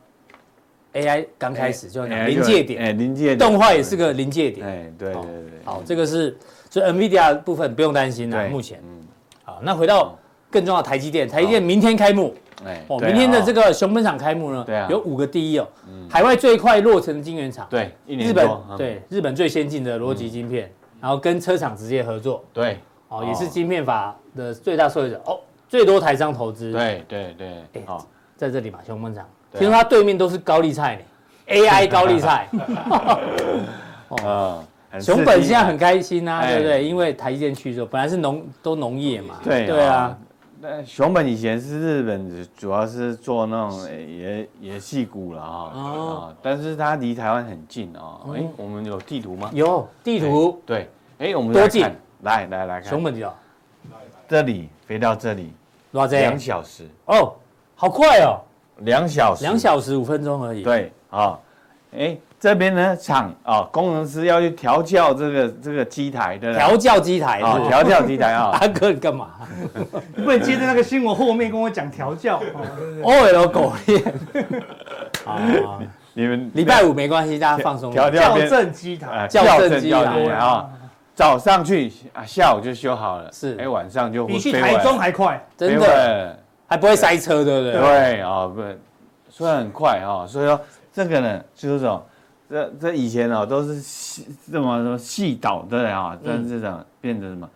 [0.95, 4.67] AI 刚开始就临界点，哎，临界点，动画也是个临界点。
[4.67, 6.37] 哎，对对对，好，这个是
[6.71, 8.81] 所以 NVIDIA 部分不用担心了，目前。
[8.83, 9.07] 嗯，
[9.45, 10.19] 好，那回到
[10.51, 12.35] 更重要的台积电，台积电明天开幕。
[12.67, 14.89] 哎，哦，明天的这个熊本厂开幕呢，对啊。
[14.91, 15.69] 有五个第一哦，
[16.11, 20.69] 海外最快落成的晶圆厂，对日本对日本最先进的逻辑晶片，
[21.01, 22.79] 然后跟车厂直接合作，对，
[23.09, 25.23] 哦，也是晶片法的最大受益者。
[25.25, 25.39] 哦，
[25.69, 26.73] 最多台商投资。
[26.73, 28.05] 对对对，哎好，
[28.37, 31.03] 在这里嘛，熊本厂，听说它对面都是高丽菜呢，
[31.55, 32.49] AI 高丽菜。
[34.99, 36.55] 熊本现在很开心啊，哎。
[36.55, 36.83] 对不对？
[36.85, 40.19] 因为台积电去之后，本来是农都农业嘛，对对啊，，
[40.61, 48.19] 那熊本以前是日本，主要是做那种欸也也戏骨了啊，但是它离台湾很近啊。
[48.35, 49.51] 哎，我们有地图吗？
[49.55, 51.97] 有地图，对，哎，我们多近来看？
[52.23, 53.33] 来来来看，熊本的
[54.27, 55.53] 这里飞到这里
[55.93, 57.35] 两小时，哦，
[57.77, 58.41] 好快哦，
[58.79, 61.39] 两小时，两小时五分钟而已。，对啊，
[61.97, 66.65] 哎，这边呢厂啊，工程师要去调教这个这个机台，对不对？
[66.65, 69.31] 调教机台啊，调教机台啊， 阿哥你干嘛
[70.15, 74.03] 你不能接着那个新闻后面跟我讲调教，哦？OL 狗链。
[75.27, 75.41] 啊，
[76.15, 77.91] 你们礼拜五没关系，大家放松。
[77.91, 79.99] 调教正机台，啊校正机台
[80.35, 80.71] 啊，
[81.15, 85.45] 早上去啊，下午就修好了，是哎，晚上就比去台中还快。
[85.57, 87.73] 真的还不会塞车，对不对？
[87.73, 88.63] 对啊，不，
[89.29, 90.61] 虽然很快啊，所以说
[90.93, 92.07] 这个呢，就是说，
[92.51, 97.49] 这这以前哦都是细这么什么细岛的啊，但是这种变成什么，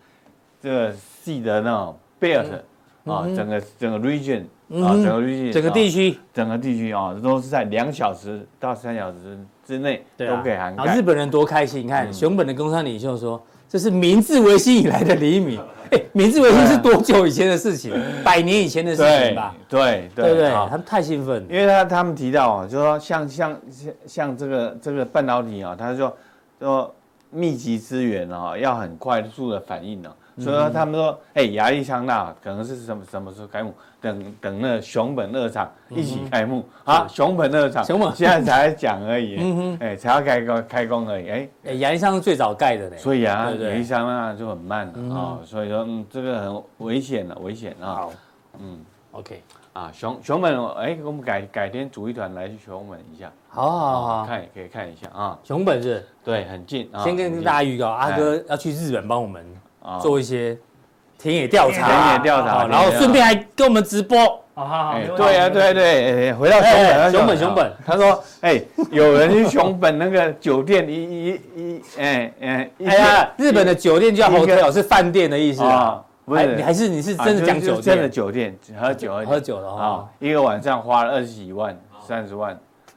[0.61, 2.45] 这个细的那种 belt
[3.05, 11.01] 啊，整个整个 region 啊，嗯整个 region 整个地区，整个地区啊，都是在两小时到三小时之内都可以涵盖日。
[11.01, 15.59] 本人多开心，你看嗯熊本的工商领袖说，这是明治维新以来的黎明。
[15.93, 17.93] 哎， 明治维新是多久以前的事情？
[18.23, 19.55] 百年以前的事情吧？
[19.69, 20.47] 对对不对？
[20.47, 21.47] 啊他们太兴奋了。
[21.49, 26.15] 因为他他们提到啊，就说像像像像这个这个半导体啊，他说
[26.59, 26.95] 说
[27.29, 33.73] 密集资源啊，要很快速的反应啊，所以说他们说，哎，压力相大，可能是什么什么时候开幕？
[34.01, 36.65] 等等那熊本二厂一起开幕。
[36.83, 38.13] 啊，熊本二厂，熊本。
[38.15, 39.37] 现在才讲而已。
[39.79, 42.97] 哎，才要开工开工而已，哎，哎，亚利桑是最早盖的嘞。
[42.97, 43.71] 所以啊，对不对。
[43.71, 48.13] 压力相大就很慢了啊，所以说嗯，这个很危险的，危险啊，好。
[48.59, 48.79] 嗯
[49.11, 49.41] ，OK，
[49.73, 53.31] 啊，熊熊本，哎，我们改改天组一团来去熊本一下。
[53.49, 56.05] 好好好，看也可以看一下啊，熊本是。
[56.23, 57.03] 对，很近啊。
[57.03, 58.17] 先跟大家预告，阿哎。
[58.17, 59.59] 哥要去日本帮我们家
[60.01, 60.57] 做一些
[61.17, 64.17] 田野调查，田野调查然后顺便还跟我们直播。
[64.55, 68.61] 好好好，哎没问题对啊，对对，哎回到熊本，熊本熊本，他说，哎，
[68.91, 75.73] 有人去熊本那个酒店一一一，哎哎，哎呀，日本的酒店叫 hotel 是饭店的意思啊。
[75.73, 77.83] 啊，，不是，还你还是你是真的讲酒店？
[77.83, 78.07] 真的？
[78.07, 81.75] 酒店喝酒喝酒的啊哦，，一个晚上花了二十几万、
[82.07, 82.55] 三十万。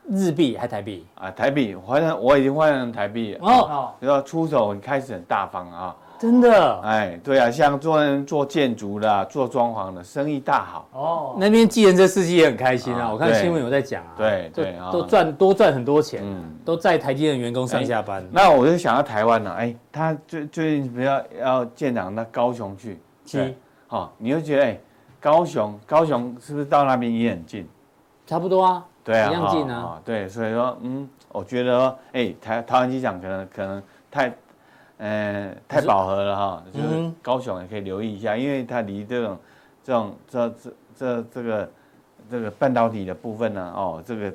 [0.08, 1.04] 日币还台币？
[1.16, 6.80] 啊，台币换成我已经换成台币了，哦，哦，然后出手开始很大方啊，真的？
[6.80, 10.88] 哎，对啊，像做做建筑的、做装潢的，生意大好。
[10.92, 18.26] 哦，那边计程车司机也很开心啊，我看新闻有在讲啊，就对对啊都赚多赚很多钱，嗯都在台积电的员工上下班。
[18.30, 23.56] 那我就想到台湾了，哎，他最最近不要要建厂到高雄去，七对，
[23.86, 24.78] 好，你就觉得哎，
[25.20, 27.68] 高雄高雄是不是到那边也很近？
[28.26, 34.34] 差不多啊，对啊，一样近啊对，所以说，嗯，我觉得说，哎，台台湾机场可能可能太，
[34.98, 39.38] 呃，太饱和了哈，就是嗯高雄也可以留意一下，因为它离这种
[39.84, 41.70] 这种这这这这个
[42.30, 44.32] 这个半导体的部分呢，哦，这个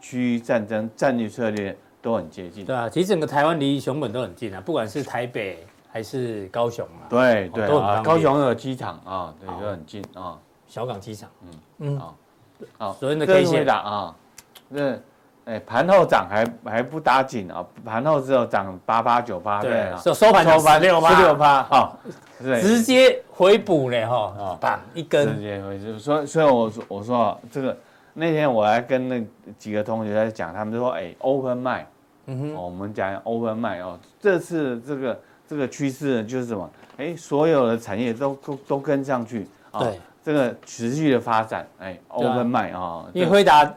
[0.00, 2.64] 区域战争战略策略都很接近。
[2.64, 10.38] 对啊，其实整个台湾离熊本都很近啊，不管是台北还是高雄啊，对对啊，高雄有机场啊，对，都很近啊。
[10.66, 11.98] 小港机场，嗯嗯。
[11.98, 12.16] 好
[12.76, 14.16] 好，昨天的这 K 是回线答啊，
[14.74, 15.00] 这
[15.48, 21.96] 哎盘后涨还还不打紧啊，盘后只有涨八八九八对对啊，收收盘收盘六八六八啊，
[22.38, 25.26] 对，直接回补嘞哈啊，棒一根。
[25.26, 25.98] 直根，接回补。
[25.98, 27.74] 所以所以我说我说啊，这个
[28.12, 29.24] 那天我还跟那
[29.58, 31.84] 几个同学在讲，他们就说哎，open mind，
[32.26, 36.70] 嗯哼，哦，我们讲 open mind 哦，这次这个这个趋势就是什么？
[36.98, 43.72] 哎，所有的产业都都都跟上去啊，对，这个持续的发展，哎，open mind 啊，因为辉达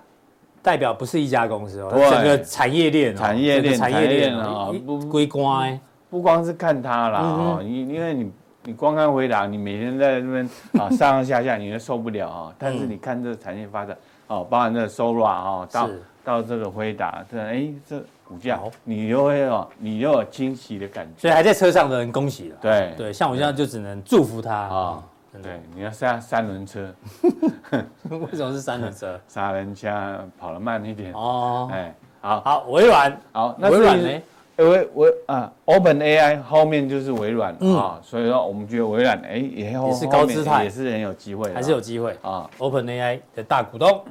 [0.62, 2.10] 代表不是一家公司哦，对。
[2.10, 8.32] 整个产业链哦，产业链产业链产业链哦哦，不归关不光是看它啦，嗯哦，你因为你
[8.64, 12.54] 你光看回答，你每天在那边啊 上上下下，你都受不了啊。
[12.60, 13.98] 但是你看这个产业发展，
[14.28, 16.02] 哦，包含这个 Sora 啊，到是。
[16.24, 21.22] 到这个回答，这哎这股价好，你又会哦，你又有惊喜的感觉。
[21.22, 22.94] 所以还在车上的人恭喜了，对。
[22.96, 25.04] 对，像我现在就只能祝福他啊
[25.42, 26.94] 对，你要下三轮车，
[28.10, 29.20] 为什么是三轮车？
[29.30, 31.14] 杀人家跑得慢一点。
[31.14, 34.22] 哦，哎，好，好，微软，好，那微软呢？
[34.58, 37.76] 微微啊，Open AI 后面就是微软嗯。
[37.78, 40.66] 啊，所以说我们觉得微软哎也是高姿态。
[40.66, 42.16] 也是很有机会还是有机会。
[42.22, 44.04] 啊，Open AI 的大股东，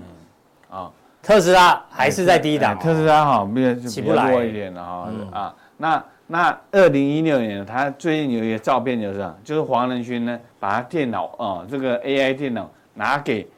[0.71, 0.91] 啊，
[1.23, 2.77] 特斯拉还是在低档。
[2.79, 4.33] 特斯拉哈比较就比较起不来。
[4.33, 5.31] 弱一点了哈嗯。
[5.31, 13.49] 啊，那那二零一六年，他最近有一个照片，就是就是黄仁勋呢，把他电脑哦，这个 AI 电脑拿给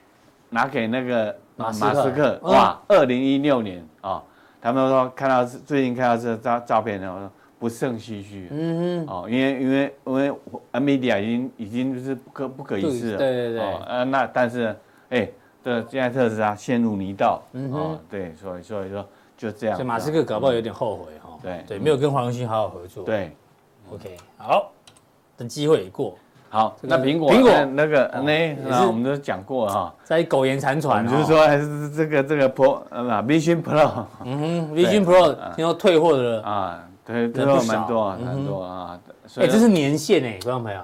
[0.49, 4.23] 拿给那个马斯克，哇，二零一六年啊、哦，
[4.59, 10.33] 他们说看到最近看到这照照片呢，我说不胜唏嘘，嗯嗯，哦，因为因为因为
[10.73, 14.75] NVIDIA 已经已经就是不可不可一世了，对对对，哦，呃，那但是
[15.11, 15.29] 哎，
[15.63, 19.07] 这现在特斯拉陷入泥道，嗯对，所以所以说
[19.37, 21.22] 就这样，所以马斯克搞不好有点后悔哈。
[21.43, 21.65] 对。
[21.67, 23.05] 对，没有跟黄仁勋好好合作。
[23.05, 23.37] 对
[23.93, 24.71] ，OK，好，
[25.37, 26.17] 等机会一过。
[26.49, 27.51] 好，那苹果苹果。
[27.65, 39.01] 那个那那我们都讲过哈，在苟延残喘，就是说还是这个这个 Pro 啊，Vision Pro，嗯哼，Vision Pro 听说退货的啊，对，退货蛮多蛮多啊。
[39.37, 40.81] 哎，这是年限哎，观众朋友，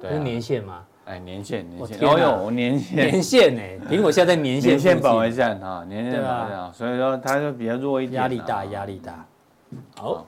[0.00, 0.84] 这是年限吗？
[1.04, 2.96] 哎，年限年限，哦哟，年限。
[2.96, 9.26] 年限哎，苹果现在在年限年限保卫战啊，年限保卫战，所以说它就比较弱一点，压力大，压力大。
[9.96, 10.26] 好，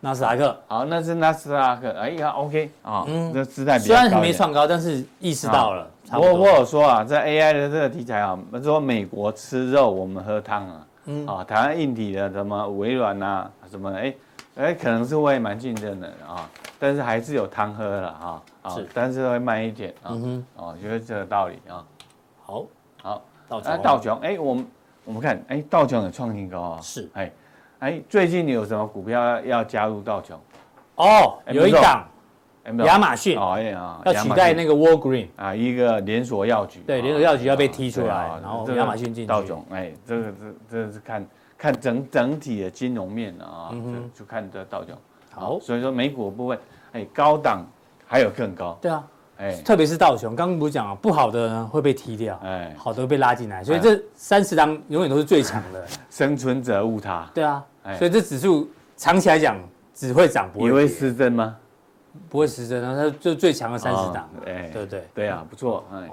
[0.00, 3.78] 纳斯达克，好，那是纳斯达克，哎呀，OK 啊，嗯，这姿态。
[3.78, 5.88] 虽然还没创高，但是意识到了。
[6.12, 14.14] 我我有说啊，在 AI 的这个题材啊，说美国吃肉，我们喝汤啊，嗯，啊，台湾硬体的什么微软啊，什么哎
[14.56, 20.16] 哎，可能是会蛮竞争的啊，但是还是有汤喝了啊，啊，但是会慢一点啊，
[20.56, 21.84] 哦，就是这个道理啊。
[22.42, 22.64] 好，
[23.02, 24.66] 好，道琼，道琼，哎，我们
[25.04, 27.30] 我们看，哎，道琼有创新高啊，是，哎。
[27.80, 30.38] 哎，最近你有什么股票要加入道琼？
[30.96, 32.06] 哦，有一档，
[32.84, 36.80] 亚马逊哦，哎呀，要取代那个 Walgreen 啊，一个连锁药局。
[36.80, 39.26] 对，连锁药局要被踢出来，然后亚马逊进去。
[39.26, 41.26] 道琼，哎，这个这这是看
[41.56, 43.72] 看整整体的金融面啊，
[44.14, 44.94] 就看这道琼。
[45.32, 46.58] 好，所以说美股的部分，
[46.92, 47.64] 哎，高档
[48.06, 48.76] 还有更高。
[48.82, 49.02] 对啊。
[49.38, 57.26] 哎，特别是道琼，刚刚不是讲啊，不好的呢会被踢掉，哎，好的会被拉进来，所以这三十档永远都是最强的， 生存者误他。
[57.32, 57.64] 对啊，
[57.98, 59.56] 所以这指数长期来讲
[59.94, 60.70] 只会涨，不会跌。
[60.70, 61.56] 你会失真吗？
[62.28, 65.04] 不会失真啊，它就最强的三十档，哎，对对？
[65.14, 66.08] 对啊，不错，哎，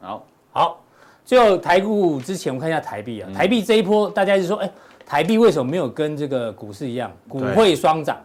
[0.00, 0.80] 好，好，
[1.24, 4.70] 最后台股之前我们看一下台币啊，台币这一波大家就说，哎，
[5.04, 8.16] 台币为什么没有跟这个股市一样，股汇双涨？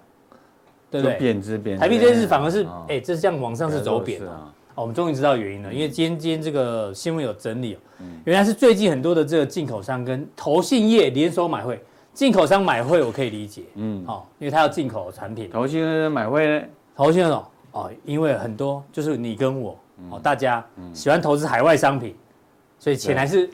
[0.89, 1.17] 对不对？
[1.17, 4.53] 贬值贬值，台币这次反而是，哎，这是这样往上是走贬啊。
[4.75, 7.79] 哦，我们终于知道原因了，因为今天今天这个新闻有整理哦，
[8.23, 11.83] 原来是最近很多的这个进口商跟投信业联手买汇，
[12.17, 15.51] 进口商买汇我可以理解，嗯，哦，因为他要进口产品。
[15.51, 16.65] 投信人买汇呢？
[16.95, 19.77] 投信那种哦，因为很多就是你跟我
[20.09, 20.65] 哦，大家
[20.95, 22.15] 喜欢投资海外商品，
[22.79, 23.47] 所以钱还是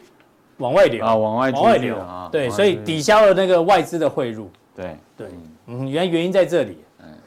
[0.60, 1.98] 往外流啊，往外往外流。
[1.98, 4.50] 啊，对，所以抵消了那个外资的汇入。
[4.74, 4.96] 对。
[5.18, 5.28] 对，
[5.66, 6.78] 嗯，原来原因在这里。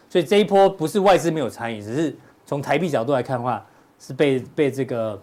[0.09, 2.17] 所以这一波不是外资没有参与，只是
[2.47, 3.63] 从台币角度来看的话，
[3.99, 5.21] 是被被这个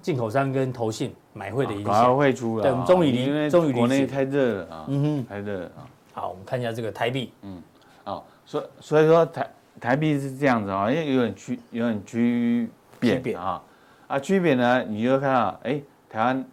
[0.00, 1.92] 进口商跟投信买汇的影响。
[1.92, 2.62] 买汇出了。
[2.62, 4.84] 对，我们终于离，因为终于国内太热了啊。
[4.88, 5.86] 嗯哼，太热了啊。
[6.12, 7.32] 好，我们看一下这个台币。
[7.42, 7.62] 嗯，
[8.04, 12.68] 好，所以所以说台台币是这样子啊，因为有点区有点区
[12.98, 13.62] 别啊
[14.08, 16.44] 啊区别呢，你就看到哎台湾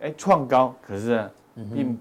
[0.00, 1.98] 哎创高，可是并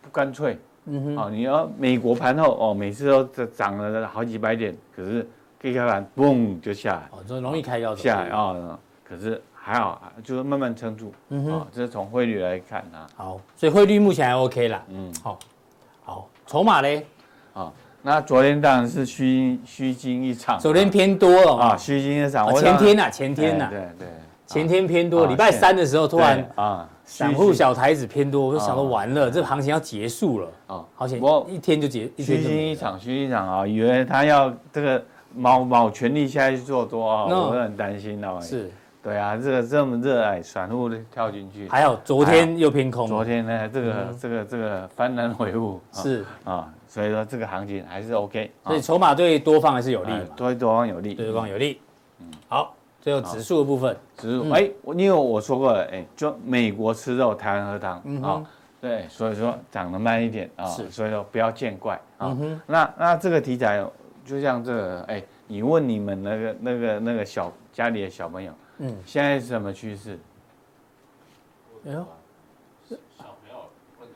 [0.00, 0.58] 不干脆。
[0.86, 5.28] 嗯哼，哦，你要美国盘后哦，每次都涨了好几百点，可是
[5.62, 8.78] 一开盘嘣就下来，哦，就容易开高下来啊。
[9.04, 11.12] 可是还好，就是慢慢撑住。
[11.28, 13.06] 嗯哼，这是从汇率来看啊。
[13.14, 14.82] 好，所以汇率目前还 OK 啦。
[14.88, 15.38] 嗯，好，
[16.04, 17.06] 好，筹码嘞？
[17.54, 20.58] 啊，那昨天当然是虚虚惊一场。
[20.58, 22.52] 昨天偏多了啊，虚惊一场。
[22.56, 24.08] 前天呐，前天呐，对对，
[24.46, 26.88] 前天偏多，礼拜三的时候突然啊。
[27.02, 30.84] 散户小台子偏多，我就想到完了，这个行情要结束了啊！
[30.94, 33.66] 好险，我一天就结，虚惊一场，虚惊一场啊！
[33.66, 35.04] 以为他要这个
[35.34, 38.40] 卯卯全力下去做多啊，我很担心啊。
[38.40, 38.70] 是，
[39.02, 51.80] 对啊，这个这么热哎，散户跳进去，还好昨天又偏空，昨天呢，这个这个这个幡然悔悟是啊，所以说这个行情还是 OK，所以筹码对多方还是有利嘛，对多方有利，对多方有利。
[52.20, 52.74] 嗯，好。
[53.02, 58.44] 最后指数的部分，指数哎，因为我说过了，哎，就美国吃肉，台湾喝汤啊，
[58.78, 62.36] 对，所以说涨得慢一点啊，所以说不要见怪啊。
[62.66, 63.82] 那那这个题材
[64.22, 68.52] 就像这个，哎，你问你们那个那个那个小家里的小朋友，
[68.82, 70.18] 嗯，现在是什么趋势？
[71.86, 72.06] 哎呦，
[72.88, 73.58] 小朋友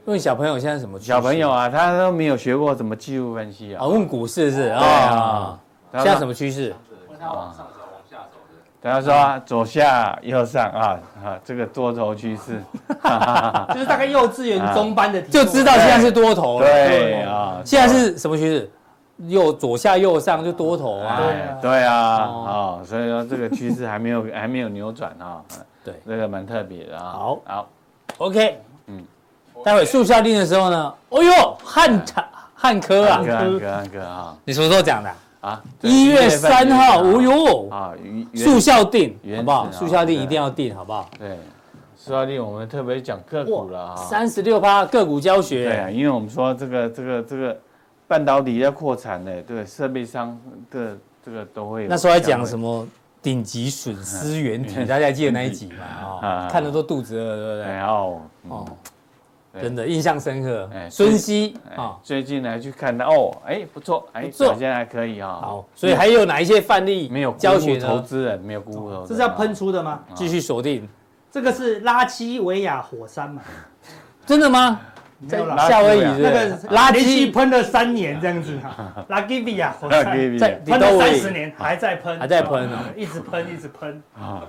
[0.07, 1.09] 问小朋友现在什么趋势？
[1.13, 3.85] 小朋友啊，他都没有学过什么技术分析啊。
[3.85, 5.61] 啊，问股市是啊，
[5.93, 6.75] 现在什么趋势？
[7.21, 7.55] 啊。
[8.83, 12.63] 他说左下右上啊啊，这个多头趋势，
[13.73, 16.67] 就是大概幼稚园中班的就知道现在是多头了。
[16.67, 18.71] 对啊，现在是什么趋势？
[19.27, 21.21] 右左下右上就多头啊。
[21.61, 25.43] 对啊啊，所以说这个趋势还没有 还没有扭转啊。
[25.85, 27.13] 对，这个蛮特别的啊。
[27.13, 27.69] 好，好
[28.19, 29.05] ，OK，嗯，
[29.65, 35.11] 待会速效定的时候呢，哦呦，汉唐汉科啊，汉科汉科汉科啊你什么时候讲的？
[35.45, 35.63] 啊！
[35.83, 37.93] 一月三号，哦哟，啊，
[38.35, 39.71] 速效定原好不好？
[39.71, 41.07] 速效定一定要定，好不好？
[41.19, 41.39] 对，
[41.99, 43.95] 速效定我们特别讲个股了啊。
[43.95, 45.65] 三十六趴个股教学。
[45.65, 47.59] 对啊，因为我们说这个这个这个
[48.07, 50.39] 半导体要扩产呢，对设备商
[50.71, 51.87] 的这个都会。
[51.87, 52.87] 那时候还讲什么
[53.23, 56.27] 顶级损失原体，大家还记得那一集嘛？
[56.29, 57.81] 啊，看的都肚子饿，对不对？
[57.81, 58.67] 哦哦。
[59.63, 65.29] 真的印象深刻，哎，孙熙啊，最近来去看到哦，哎，不错，哎，表现还可以啊。
[65.29, 70.01] 好，所以还有哪一些范例没有教学投资人没有辜负这是要喷出的吗？
[70.13, 70.89] 继续锁定，
[71.31, 73.43] 这个是拉基维亚火山嘛？
[74.27, 74.81] 真的吗？
[75.29, 80.39] 在夏威夷那个垃圾喷了三年这样子哈，拉基维亚火山。
[80.39, 84.03] 在喷了三十年还在喷，还在喷哦，一直喷一直喷。
[84.19, 84.43] 啊！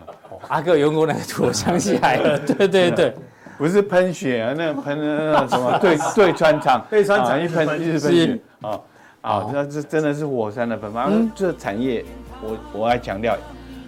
[0.47, 3.13] 阿哥用过那个图，我想起来了， 对对对。
[3.57, 8.15] 不是喷血啊，那个喷的那什么 对对穿肠，对穿肠一喷一直喷。
[8.15, 8.39] 血。
[8.61, 8.80] 啊
[9.21, 9.49] 啊！
[9.51, 11.09] 这这真的是火山的喷发。
[11.34, 12.03] 这产业，
[12.41, 13.38] 我我还强调，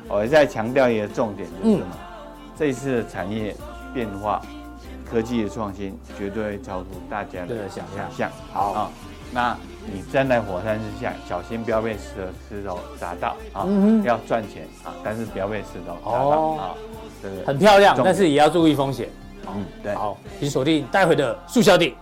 [0.08, 1.86] 我再强调一个重点就是什么？
[2.58, 3.54] 这一次的产业
[3.94, 4.42] 变化，
[5.10, 7.86] 科技的创新绝对会超出大家的想
[8.16, 8.30] 象。
[8.52, 8.92] 好啊，
[9.32, 13.66] 那你站在火山之下，小心不要被石头石头砸到啊！
[14.04, 16.76] 要赚钱啊，但是不要被石头砸到啊！
[17.22, 19.10] 对对，很漂亮，但是也要注意风险。
[19.48, 21.96] 嗯，对，好，请锁定待会的速效定。